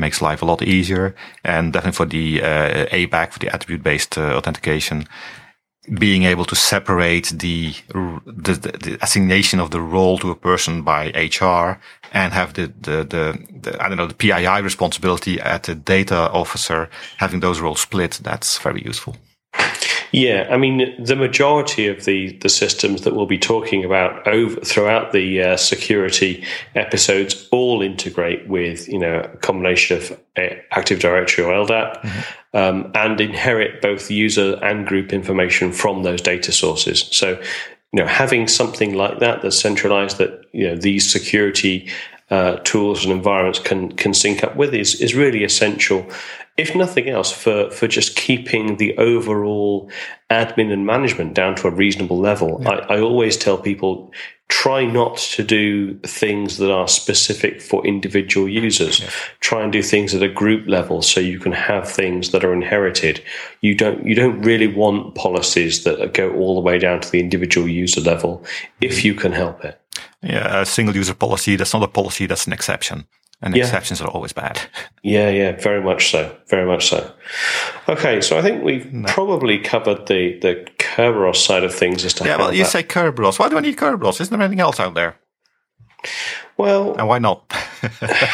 [0.00, 1.12] makes life a lot easier.
[1.44, 5.08] And definitely for the uh, ABAC, for the attribute based uh, authentication,
[5.94, 7.74] being able to separate the,
[8.26, 11.80] the, the assignation of the role to a person by HR
[12.12, 16.30] and have the, the, the, the, I don't know the PII responsibility at the data
[16.30, 18.20] officer having those roles split.
[18.22, 19.16] That's very useful.
[20.10, 24.58] Yeah, I mean, the majority of the, the systems that we'll be talking about over
[24.60, 26.44] throughout the uh, security
[26.74, 32.56] episodes all integrate with, you know, a combination of uh, Active Directory or LDAP mm-hmm.
[32.56, 37.02] um, and inherit both user and group information from those data sources.
[37.12, 37.38] So,
[37.92, 41.90] you know, having something like that that's centralized that, you know, these security
[42.30, 46.06] uh, tools and environments can can sync up with is is really essential
[46.58, 49.88] if nothing else, for, for just keeping the overall
[50.28, 52.58] admin and management down to a reasonable level.
[52.60, 52.70] Yeah.
[52.70, 54.12] I, I always tell people
[54.48, 59.02] try not to do things that are specific for individual users.
[59.40, 62.52] Try and do things at a group level so you can have things that are
[62.52, 63.22] inherited.
[63.60, 67.20] You don't you don't really want policies that go all the way down to the
[67.20, 68.44] individual user level
[68.80, 69.06] if mm-hmm.
[69.06, 69.80] you can help it.
[70.22, 73.06] Yeah, a single user policy, that's not a policy, that's an exception
[73.40, 73.64] and yeah.
[73.64, 74.60] exceptions are always bad.
[75.04, 77.10] Yeah, yeah, very much so, very much so.
[77.88, 79.08] Okay, so I think we've no.
[79.08, 82.36] probably covered the the Kerberos side of things as to yeah.
[82.36, 82.70] well, you that...
[82.70, 83.38] say Kerberos.
[83.38, 84.20] Why do I need Kerberos?
[84.20, 85.16] Isn't there anything else out there?
[86.58, 87.54] Well, and why not?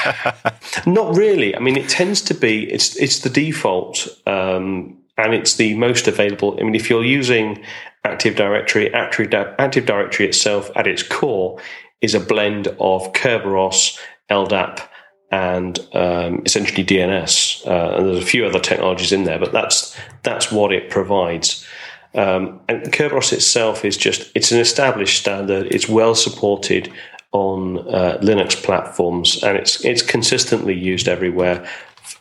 [0.87, 1.55] not really.
[1.55, 6.09] I mean, it tends to be it's it's the default, um, and it's the most
[6.09, 6.57] available.
[6.59, 7.62] I mean, if you're using
[8.05, 11.59] Active Directory, Active, Active Directory itself at its core
[12.00, 13.98] is a blend of Kerberos,
[14.30, 14.86] LDAP,
[15.30, 17.66] and um, essentially DNS.
[17.66, 21.66] Uh, and there's a few other technologies in there, but that's that's what it provides.
[22.14, 25.74] Um, and Kerberos itself is just it's an established standard.
[25.74, 26.92] It's well supported
[27.32, 31.66] on uh, Linux platforms, and it's it's consistently used everywhere.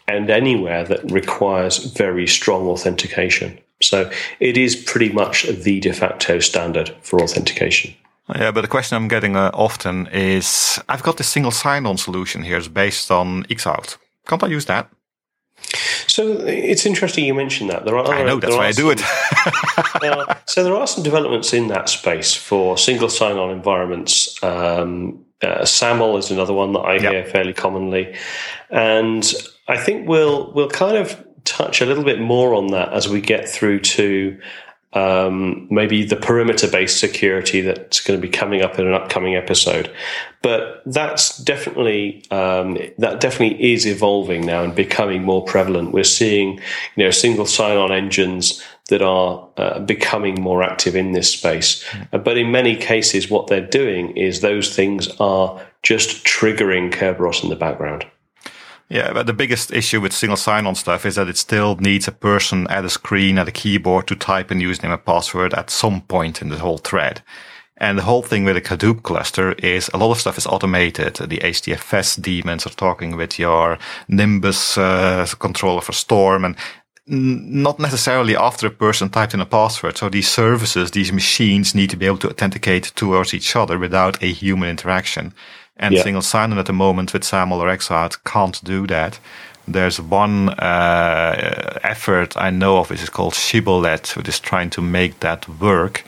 [0.08, 3.58] and anywhere that requires very strong authentication.
[3.84, 4.10] So
[4.40, 7.94] it is pretty much the de facto standard for authentication.
[8.36, 11.98] Yeah, but the question I'm getting uh, often is I've got this single sign on
[11.98, 12.58] solution here.
[12.58, 13.98] It's based on Xout.
[14.26, 14.90] Can't I use that?
[16.08, 17.86] So it's interesting you mentioned that.
[17.86, 19.02] There are, I know that's why I do it.
[19.04, 24.42] uh, so there are some developments in that space for single sign-on environments.
[24.44, 27.12] Um, uh, SAML is another one that I yep.
[27.12, 28.16] hear fairly commonly,
[28.70, 29.34] and
[29.68, 33.22] I think we'll we'll kind of touch a little bit more on that as we
[33.22, 34.40] get through to
[34.94, 39.36] um, maybe the perimeter based security that's going to be coming up in an upcoming
[39.36, 39.92] episode.
[40.42, 45.94] But that's definitely um, that definitely is evolving now and becoming more prevalent.
[45.94, 46.60] We're seeing
[46.96, 51.84] you know single sign on engines that are uh, becoming more active in this space.
[51.86, 52.24] Mm.
[52.24, 57.50] But in many cases, what they're doing is those things are just triggering Kerberos in
[57.50, 58.06] the background.
[58.90, 62.12] Yeah, but the biggest issue with single sign-on stuff is that it still needs a
[62.12, 66.02] person at a screen, at a keyboard to type a username and password at some
[66.02, 67.22] point in the whole thread.
[67.78, 71.16] And the whole thing with a Hadoop cluster is a lot of stuff is automated.
[71.16, 76.56] The HDFS daemons are talking with your Nimbus uh, controller for Storm and
[77.06, 79.98] not necessarily after a person typed in a password.
[79.98, 84.22] So these services, these machines need to be able to authenticate towards each other without
[84.24, 85.34] a human interaction.
[85.78, 86.04] And yeah.
[86.04, 89.20] single sign-on at the moment with SAML or Xout can't do that.
[89.68, 94.82] There's one uh, effort I know of, which is called Shibboleth, which is trying to
[94.82, 96.04] make that work.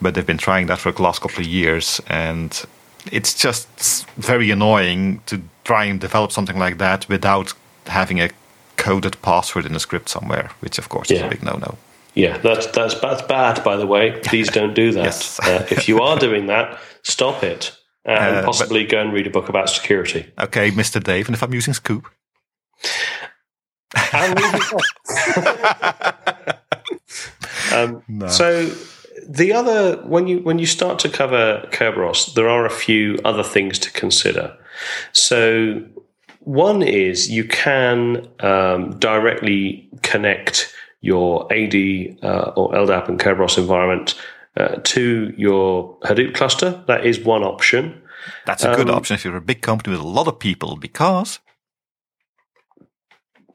[0.00, 2.64] But they've been trying that for the last couple of years, and
[3.10, 7.52] it's just very annoying to try and develop something like that without
[7.86, 8.30] having a
[8.76, 11.18] coded password in a script somewhere, which of course yeah.
[11.18, 11.76] is a big no-no.
[12.14, 13.62] Yeah, that's that's that's bad.
[13.62, 15.04] By the way, please don't do that.
[15.04, 15.40] yes.
[15.40, 17.76] uh, if you are doing that, stop it
[18.06, 20.30] uh, and uh, possibly but, go and read a book about security.
[20.38, 21.02] Okay, Mr.
[21.02, 22.04] Dave, and if I'm using Sqoop.
[27.74, 28.28] um, no.
[28.28, 28.70] So
[29.28, 33.42] the other when you when you start to cover Kerberos, there are a few other
[33.42, 34.56] things to consider.
[35.12, 35.84] So
[36.40, 41.74] one is you can um, directly connect your AD
[42.22, 44.14] uh, or LDAP and Kerberos environment
[44.56, 46.82] uh, to your Hadoop cluster.
[46.86, 48.00] That is one option.
[48.46, 50.76] That's a good um, option if you're a big company with a lot of people
[50.76, 51.40] because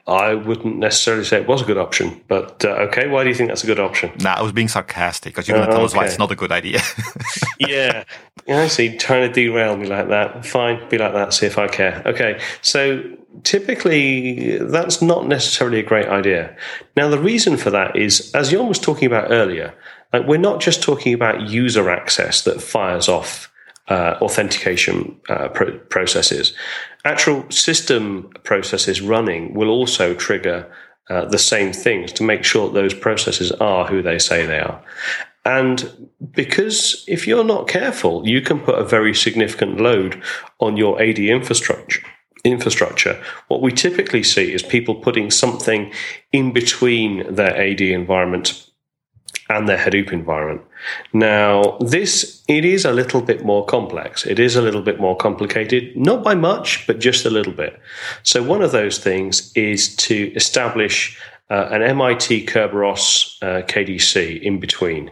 [0.08, 3.08] I wouldn't necessarily say it was a good option, but uh, okay.
[3.08, 4.12] Why do you think that's a good option?
[4.20, 5.86] Nah, I was being sarcastic because you're going to tell okay.
[5.86, 6.78] us why it's not a good idea.
[7.58, 8.04] yeah,
[8.46, 8.60] yeah.
[8.60, 8.96] I see.
[8.96, 10.46] Trying to derail me like that.
[10.46, 11.34] Fine, be like that.
[11.34, 12.04] See if I care.
[12.06, 12.40] Okay.
[12.62, 13.02] So
[13.42, 16.56] typically, that's not necessarily a great idea.
[16.96, 19.74] Now, the reason for that is, as Jon was talking about earlier,
[20.16, 23.52] like we're not just talking about user access that fires off
[23.88, 26.54] uh, authentication uh, pro- processes.
[27.04, 30.72] Actual system processes running will also trigger
[31.10, 34.82] uh, the same things to make sure those processes are who they say they are.
[35.44, 40.22] And because if you're not careful, you can put a very significant load
[40.60, 42.02] on your AD infrastructure.
[42.42, 43.22] Infrastructure.
[43.48, 45.92] What we typically see is people putting something
[46.32, 48.66] in between their AD environment
[49.48, 50.62] and their Hadoop environment.
[51.12, 54.26] Now, this it is a little bit more complex.
[54.26, 57.80] It is a little bit more complicated, not by much, but just a little bit.
[58.22, 61.18] So, one of those things is to establish
[61.50, 65.10] uh, an MIT Kerberos uh, KDC in between.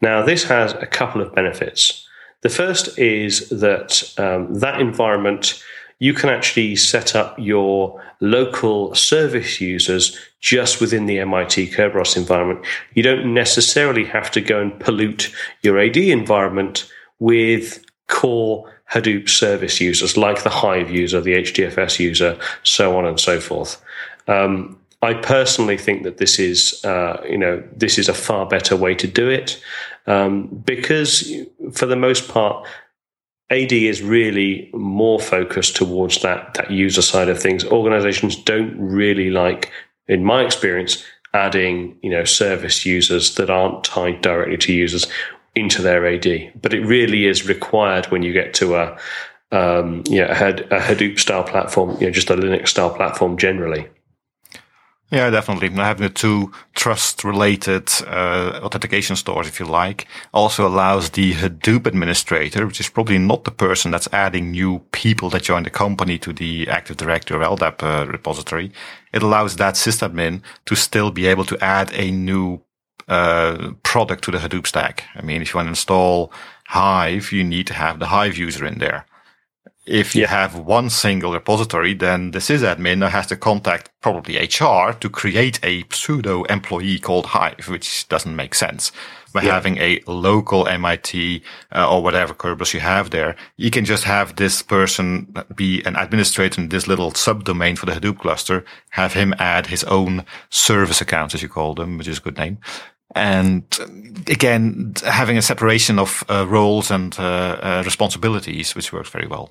[0.00, 2.06] Now, this has a couple of benefits.
[2.42, 5.62] The first is that um, that environment
[5.98, 12.64] you can actually set up your local service users just within the MIT Kerberos environment.
[12.94, 15.32] You don't necessarily have to go and pollute
[15.62, 22.38] your AD environment with core Hadoop service users like the Hive user, the HDFS user,
[22.62, 23.82] so on and so forth.
[24.28, 28.76] Um, I personally think that this is, uh, you know, this is a far better
[28.76, 29.62] way to do it
[30.06, 31.30] um, because,
[31.72, 32.66] for the most part,
[33.50, 37.64] AD is really more focused towards that that user side of things.
[37.64, 39.70] Organizations don't really like,
[40.08, 45.06] in my experience, adding you know service users that aren't tied directly to users
[45.54, 46.52] into their AD.
[46.60, 48.98] But it really is required when you get to a
[49.52, 53.86] um, you know, a Hadoop style platform, you know, just a Linux style platform generally.
[55.14, 55.70] Yeah, definitely.
[55.70, 61.86] Having the two trust related uh, authentication stores, if you like, also allows the Hadoop
[61.86, 66.18] administrator, which is probably not the person that's adding new people that join the company
[66.18, 68.72] to the Active Directory or LDAP uh, repository.
[69.12, 72.62] It allows that sysadmin to still be able to add a new
[73.06, 75.04] uh, product to the Hadoop stack.
[75.14, 76.32] I mean, if you want to install
[76.66, 79.06] Hive, you need to have the Hive user in there
[79.86, 85.10] If you have one single repository, then the sysadmin has to contact probably HR to
[85.10, 88.92] create a pseudo employee called Hive, which doesn't make sense.
[89.34, 89.52] By yeah.
[89.52, 94.36] having a local MIT uh, or whatever Kerberos you have there, you can just have
[94.36, 99.34] this person be an administrator in this little subdomain for the Hadoop cluster, have him
[99.38, 102.58] add his own service accounts, as you call them, which is a good name.
[103.14, 103.64] And
[104.28, 109.50] again, having a separation of uh, roles and uh, uh responsibilities, which works very well.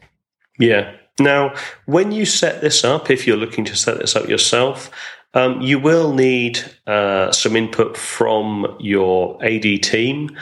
[0.60, 0.96] Yeah.
[1.20, 1.54] Now,
[1.86, 4.90] when you set this up, if you're looking to set this up yourself,
[5.36, 10.36] um, you will need uh, some input from your AD team.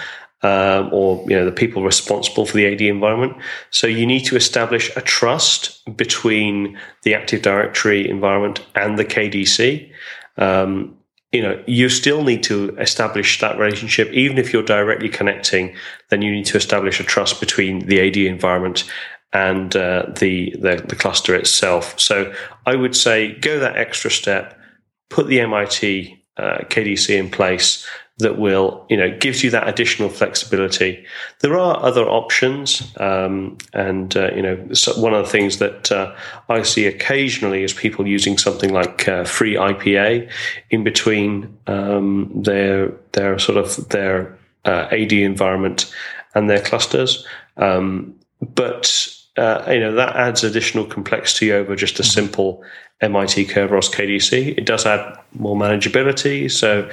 [0.43, 3.37] Um, or you know the people responsible for the AD environment.
[3.69, 9.91] So you need to establish a trust between the Active Directory environment and the KDC.
[10.37, 10.97] Um,
[11.31, 15.75] you know you still need to establish that relationship even if you're directly connecting
[16.09, 18.83] then you need to establish a trust between the ad environment
[19.33, 21.99] and uh, the, the, the cluster itself.
[21.99, 22.33] So
[22.65, 24.59] I would say go that extra step,
[25.09, 27.87] put the MIT uh, KDC in place
[28.21, 31.03] that will, you know, gives you that additional flexibility.
[31.39, 34.55] There are other options, um, and uh, you know,
[34.97, 36.15] one of the things that uh,
[36.49, 40.29] I see occasionally is people using something like uh, FreeIPA
[40.69, 45.93] in between um, their their sort of their uh, AD environment
[46.35, 47.25] and their clusters.
[47.57, 52.63] Um, but uh, you know that adds additional complexity over just a simple
[53.01, 54.57] MIT Kerberos KDC.
[54.57, 56.89] It does add more manageability, so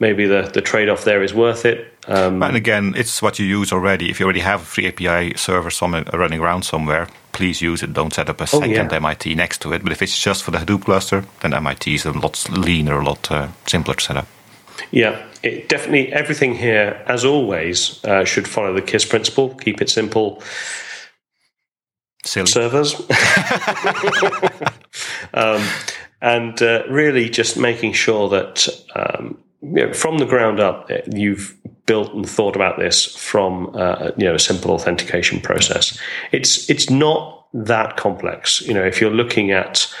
[0.00, 1.94] maybe the, the trade off there is worth it.
[2.08, 4.10] Um, and again, it's what you use already.
[4.10, 7.92] If you already have a FreeIPA server somewhere, running around somewhere, please use it.
[7.92, 8.94] Don't set up a second oh, yeah.
[8.94, 9.84] MIT next to it.
[9.84, 13.04] But if it's just for the Hadoop cluster, then MIT is a lot leaner, a
[13.04, 14.26] lot uh, simpler to set up.
[14.90, 19.50] Yeah, it definitely everything here, as always, uh, should follow the KISS principle.
[19.54, 20.42] Keep it simple
[22.24, 22.46] Silly.
[22.46, 22.94] servers.
[25.34, 25.66] um,
[26.20, 30.98] and uh, really just making sure that um, you know, from the ground up, uh,
[31.10, 31.56] you've
[31.86, 35.98] built and thought about this from uh, you know a simple authentication process.
[36.32, 38.60] It's it's not that complex.
[38.62, 39.92] You know, if you're looking at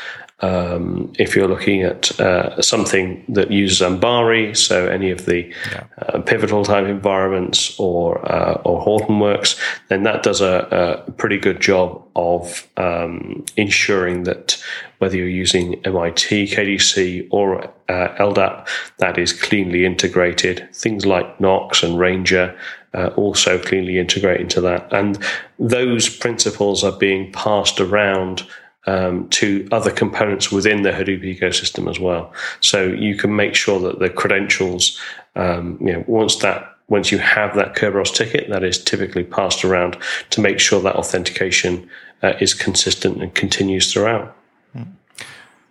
[0.42, 5.84] um, if you're looking at uh, something that uses Ambari, so any of the yeah.
[5.98, 11.60] uh, pivotal type environments or uh, or Hortonworks, then that does a, a pretty good
[11.60, 14.62] job of um, ensuring that
[14.98, 18.66] whether you're using MIT, KDC, or uh, LDAP,
[18.98, 20.68] that is cleanly integrated.
[20.74, 22.56] Things like Knox and Ranger
[22.94, 25.24] uh, also cleanly integrate into that, and
[25.60, 28.42] those principals are being passed around
[28.86, 32.32] um, to other components within the Hadoop ecosystem as well.
[32.60, 35.00] So you can make sure that the credentials,
[35.36, 39.64] um, you know, once that once you have that Kerberos ticket, that is typically passed
[39.64, 39.96] around
[40.30, 41.88] to make sure that authentication
[42.22, 44.36] uh, is consistent and continues throughout.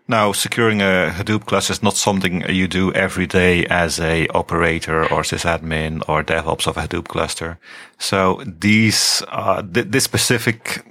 [0.08, 5.04] Now, securing a Hadoop cluster is not something you do every day as a operator
[5.04, 7.60] or sysadmin or DevOps of a Hadoop cluster.
[7.98, 10.84] So these, uh, th- this specific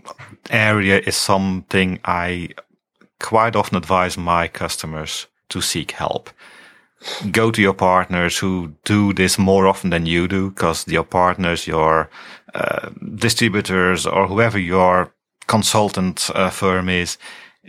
[0.48, 2.50] area is something I
[3.18, 6.30] quite often advise my customers to seek help.
[7.30, 11.66] Go to your partners who do this more often than you do, because your partners,
[11.66, 12.10] your
[12.54, 15.12] uh, distributors, or whoever your
[15.46, 17.18] consultant uh, firm is,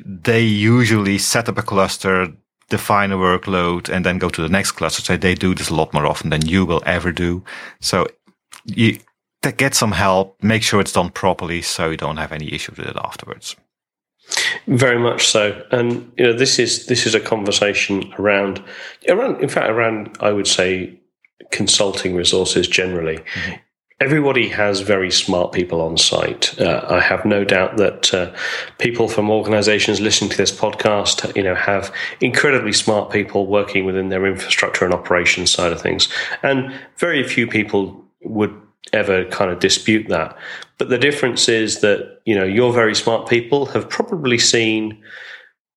[0.05, 2.27] they usually set up a cluster,
[2.69, 5.01] define a workload, and then go to the next cluster.
[5.01, 7.43] So they do this a lot more often than you will ever do.
[7.79, 8.07] So
[8.65, 8.99] you
[9.49, 12.87] get some help, make sure it's done properly so you don't have any issues with
[12.87, 13.55] it afterwards.
[14.67, 18.63] Very much so, and you know this is this is a conversation around
[19.09, 20.99] around in fact around I would say
[21.51, 23.17] consulting resources generally.
[23.17, 23.55] Mm-hmm
[24.01, 26.59] everybody has very smart people on site.
[26.59, 28.33] Uh, I have no doubt that uh,
[28.79, 34.09] people from organizations listening to this podcast, you know, have incredibly smart people working within
[34.09, 36.09] their infrastructure and operations side of things.
[36.41, 38.59] And very few people would
[38.93, 40.37] ever kind of dispute that.
[40.77, 45.01] But the difference is that, you know, your very smart people have probably seen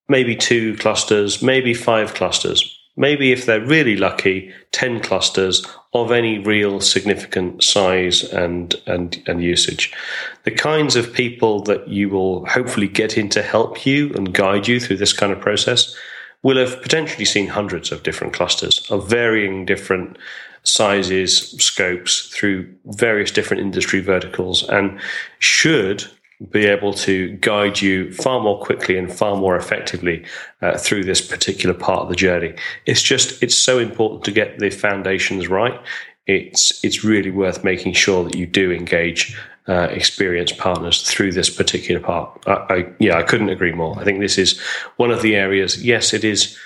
[0.09, 6.39] maybe two clusters, maybe five clusters maybe if they're really lucky, 10 clusters of any
[6.39, 9.93] real significant size and, and, and usage.
[10.45, 14.69] The kinds of people that you will hopefully get in to help you and guide
[14.69, 15.97] you through this kind of process
[16.43, 20.19] will have potentially seen hundreds of different clusters of varying different
[20.65, 24.99] sizes, scopes through various different industry verticals and
[25.39, 26.05] should
[26.51, 30.25] be able to guide you far more quickly and far more effectively
[30.63, 32.55] uh, through this particular part of the journey.
[32.87, 35.79] It's just it's so important to get the foundations right.
[36.27, 39.39] It's it's really worth making sure that you do engage
[39.69, 42.43] uh, experienced partners through this particular part.
[42.47, 43.99] I, I, yeah, I couldn't agree more.
[43.99, 44.61] I think this is
[44.97, 45.83] one of the areas.
[45.83, 46.59] Yes, it is.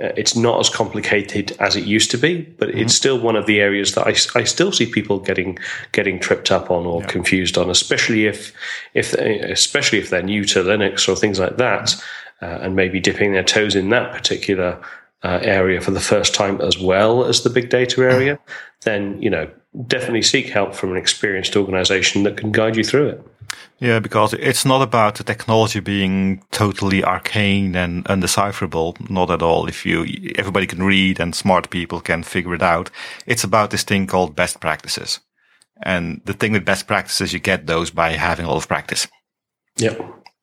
[0.00, 2.78] Uh, it's not as complicated as it used to be, but mm-hmm.
[2.78, 5.58] it's still one of the areas that I, I still see people getting
[5.92, 7.06] getting tripped up on or yeah.
[7.08, 8.52] confused on, especially if
[8.94, 11.94] if especially if they're new to Linux or things like that,
[12.40, 14.80] uh, and maybe dipping their toes in that particular
[15.24, 18.38] uh, area for the first time as well as the big data area,
[18.82, 19.48] then you know
[19.86, 23.26] definitely seek help from an experienced organization that can guide you through it.
[23.78, 28.96] Yeah, because it's not about the technology being totally arcane and undecipherable.
[29.08, 29.66] Not at all.
[29.66, 32.90] If you, everybody can read and smart people can figure it out.
[33.26, 35.20] It's about this thing called best practices.
[35.82, 39.08] And the thing with best practices, you get those by having a lot of practice.
[39.78, 40.00] Yep.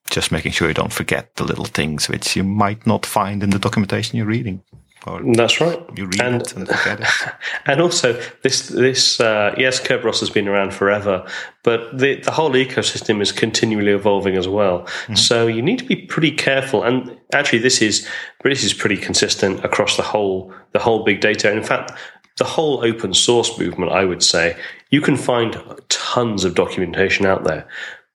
[0.09, 3.51] Just making sure you don't forget the little things which you might not find in
[3.51, 4.63] the documentation you're reading.
[5.05, 5.79] That's right.
[5.95, 7.07] You read and, it and forget it.
[7.65, 11.25] And also, this this uh, yes, Kerberos has been around forever,
[11.63, 14.81] but the the whole ecosystem is continually evolving as well.
[14.81, 15.15] Mm-hmm.
[15.15, 16.83] So you need to be pretty careful.
[16.83, 18.07] And actually, this is
[18.43, 21.49] this is pretty consistent across the whole the whole big data.
[21.49, 21.91] And in fact,
[22.37, 24.57] the whole open source movement, I would say,
[24.89, 27.67] you can find tons of documentation out there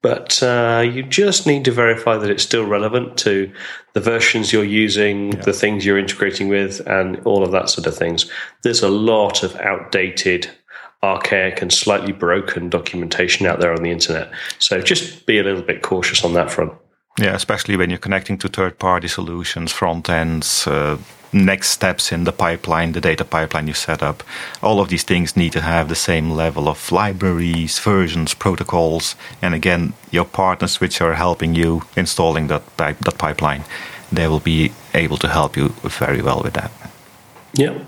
[0.05, 3.51] but uh, you just need to verify that it's still relevant to
[3.95, 5.41] the versions you're using, yeah.
[5.41, 8.31] the things you're integrating with, and all of that sort of things.
[8.61, 10.51] There's a lot of outdated,
[11.03, 14.31] archaic, and slightly broken documentation out there on the internet.
[14.59, 16.75] So just be a little bit cautious on that front.
[17.19, 20.99] Yeah, especially when you're connecting to third party solutions, front ends, uh,
[21.33, 24.23] next steps in the pipeline, the data pipeline you set up.
[24.63, 29.55] All of these things need to have the same level of libraries, versions, protocols, and
[29.55, 33.65] again, your partners which are helping you installing that that pipeline,
[34.13, 36.71] they will be able to help you very well with that.
[37.53, 37.79] Yeah.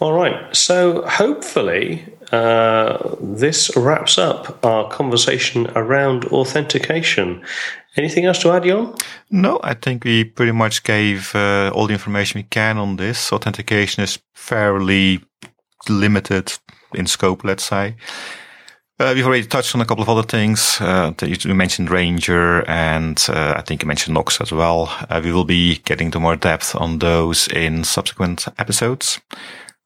[0.00, 0.54] All right.
[0.56, 7.42] So hopefully, uh, this wraps up our conversation around authentication.
[7.96, 8.94] Anything else to add, Jon?
[9.30, 13.32] No, I think we pretty much gave uh, all the information we can on this.
[13.32, 15.20] Authentication is fairly
[15.88, 16.52] limited
[16.94, 17.96] in scope, let's say.
[18.98, 20.80] Uh, we've already touched on a couple of other things.
[20.80, 24.94] Uh, you mentioned Ranger, and uh, I think you mentioned Knox as well.
[25.10, 29.20] Uh, we will be getting to more depth on those in subsequent episodes.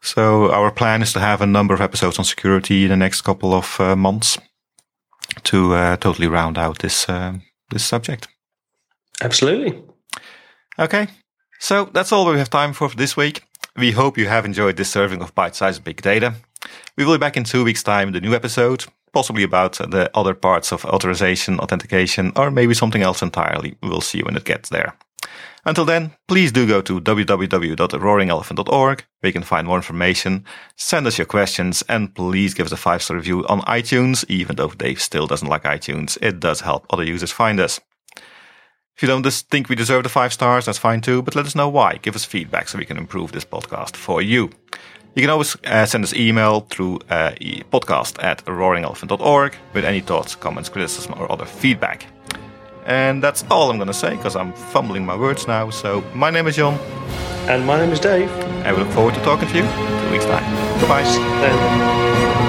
[0.02, 3.22] So our plan is to have a number of episodes on security in the next
[3.22, 4.38] couple of uh, months
[5.44, 7.06] to uh, totally round out this
[7.70, 8.28] this subject.
[9.22, 9.82] Absolutely.
[10.78, 11.08] Okay,
[11.58, 13.42] so that's all we have time for this week.
[13.76, 16.34] We hope you have enjoyed this serving of bite-sized big data.
[16.96, 20.10] We will be back in two weeks' time with a new episode, possibly about the
[20.14, 23.76] other parts of authorization, authentication, or maybe something else entirely.
[23.82, 24.94] We will see when it gets there.
[25.66, 30.44] Until then, please do go to www.roaringelephant.org where you can find more information,
[30.76, 34.54] send us your questions, and please give us a five star review on iTunes, even
[34.54, 36.16] though Dave still doesn't like iTunes.
[36.22, 37.80] It does help other users find us.
[38.94, 41.56] If you don't think we deserve the five stars, that's fine too, but let us
[41.56, 41.96] know why.
[41.96, 44.50] Give us feedback so we can improve this podcast for you.
[45.16, 47.32] You can always uh, send us email through uh,
[47.72, 52.06] podcast at roaringelephant.org with any thoughts, comments, criticism, or other feedback.
[52.86, 55.70] And that's all I'm going to say because I'm fumbling my words now.
[55.70, 56.74] So, my name is John.
[57.48, 58.30] And my name is Dave.
[58.64, 60.44] And we look forward to talking to you in two weeks' time.
[60.80, 62.45] Goodbye.